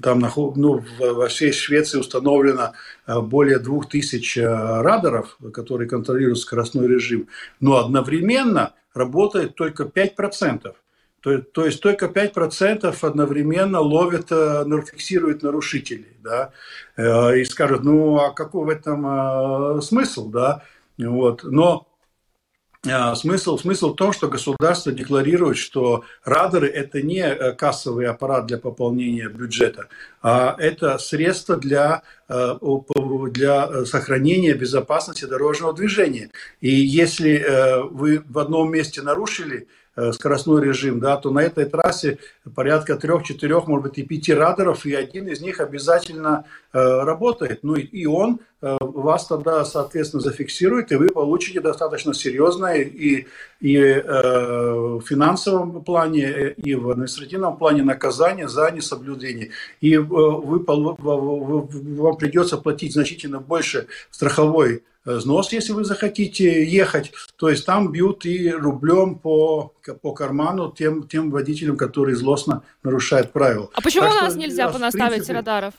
[0.04, 2.74] там ну, во всей Швеции установлено
[3.08, 7.30] более двух тысяч радаров, которые контролируют скоростной режим,
[7.60, 10.74] но одновременно работает только 5%.
[11.22, 16.18] То, то есть только 5% одновременно ловят, э, фиксируют нарушителей.
[16.24, 16.52] Да?
[16.98, 20.30] Э, и скажут, ну а какой в этом э, смысл?
[20.30, 20.64] Да?
[20.98, 21.44] Вот.
[21.44, 21.88] Но
[23.14, 29.30] Смысл, смысл в том, что государство декларирует, что радары– это не кассовый аппарат для пополнения
[29.30, 29.88] бюджета,
[30.24, 36.32] а это средство для, для сохранения безопасности дорожного движения.
[36.60, 37.46] И если
[37.92, 39.68] вы в одном месте нарушили
[40.12, 42.18] скоростной режим, да, то на этой трассе
[42.56, 47.60] порядка трех-четырех, может быть, и пяти радаров, и один из них обязательно э, работает.
[47.64, 53.28] Ну и, и он э, вас тогда, соответственно, зафиксирует, и вы получите достаточно серьезное и,
[53.60, 59.50] и э, в финансовом плане, и в административном плане наказание за несоблюдение.
[59.82, 67.12] И э, вы, вы, вам придется платить значительно больше страховой взнос, если вы захотите ехать.
[67.36, 73.32] То есть там бьют и рублем по, по карману тем, тем водителям, которые злостно нарушают
[73.32, 73.70] правила.
[73.74, 75.74] А почему так у нас что, нельзя понаставить принципе, радаров?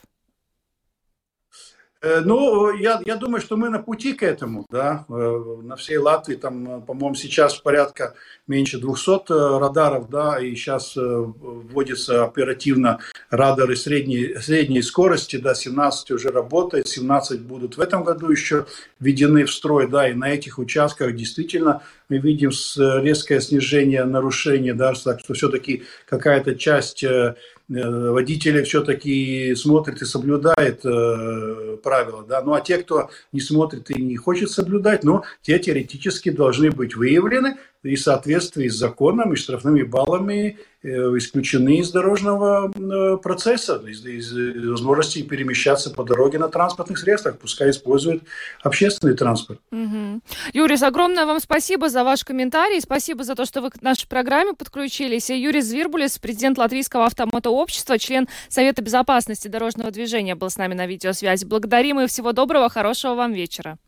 [2.03, 5.98] Э, ну, я, я думаю, что мы на пути к этому, да, э, на всей
[5.98, 8.14] Латвии, там, по-моему, сейчас порядка
[8.48, 12.98] меньше 200 э, радаров, да, и сейчас вводятся оперативно
[13.30, 18.66] радары средней, средней скорости, да, 17 уже работает, 17 будут в этом году еще
[18.98, 24.92] введены в строй, да, и на этих участках действительно мы видим резкое снижение нарушений, да,
[24.92, 27.34] так что все-таки какая-то часть Э,
[27.73, 32.25] водители все-таки смотрят и соблюдают э, правила.
[32.29, 32.43] Да?
[32.43, 36.97] Ну а те, кто не смотрит и не хочет соблюдать, ну, те теоретически должны быть
[36.97, 43.83] выявлены, и в соответствии с законом и штрафными баллами э, исключены из дорожного э, процесса,
[43.87, 44.33] из, из
[44.68, 48.22] возможности перемещаться по дороге на транспортных средствах, пускай используют
[48.62, 49.61] общественный транспорт.
[49.72, 50.20] Угу.
[50.53, 54.55] Юрис, огромное вам спасибо за ваш комментарий, спасибо за то, что вы к нашей программе
[54.55, 55.30] подключились.
[55.30, 61.45] Юрий Звирбулис, президент Латвийского автомотообщества, член Совета безопасности дорожного движения, был с нами на видеосвязи.
[61.45, 63.78] Благодарим и всего доброго, хорошего вам вечера.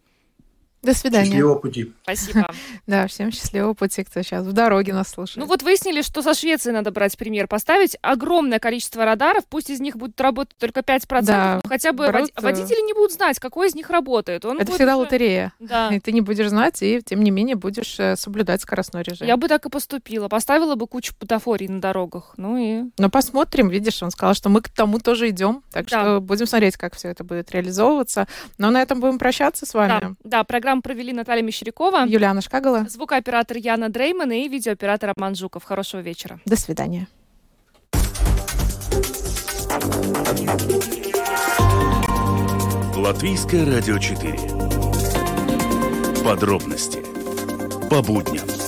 [0.84, 1.26] До свидания.
[1.26, 1.92] Счастливого пути.
[2.02, 2.50] Спасибо.
[2.86, 5.38] Да, всем счастливого пути, кто сейчас в дороге нас слушает.
[5.38, 7.48] Ну вот выяснили, что со Швеции надо брать пример.
[7.48, 12.10] Поставить огромное количество радаров, пусть из них будет работать только 5%, да, но хотя бы
[12.10, 12.30] брут...
[12.36, 14.44] Э, водители не будут знать, какой из них работает.
[14.44, 15.04] Он Это всегда уже...
[15.04, 15.52] лотерея.
[15.60, 15.88] Да.
[15.88, 19.26] И ты не будешь знать, и тем не менее будешь э, соблюдать скоростной режим.
[19.26, 20.28] Я бы так и поступила.
[20.28, 22.34] Поставила бы кучу путафорий на дорогах.
[22.36, 22.90] Ну и...
[22.98, 25.62] Ну посмотрим, видишь, он сказал, что мы к тому тоже идем.
[25.72, 26.02] Так да.
[26.02, 28.26] что будем смотреть, как все это будет реализовываться.
[28.58, 30.16] Но на этом будем прощаться с вами.
[30.22, 30.44] Да, да
[30.74, 35.64] программу провели Наталья Мещерякова, Юлиана Шкагала, звукооператор Яна Дрейман и видеооператор Роман Жуков.
[35.64, 36.40] Хорошего вечера.
[36.46, 37.06] До свидания.
[42.96, 44.38] Латвийское радио 4.
[46.24, 47.02] Подробности
[47.90, 48.63] по будням.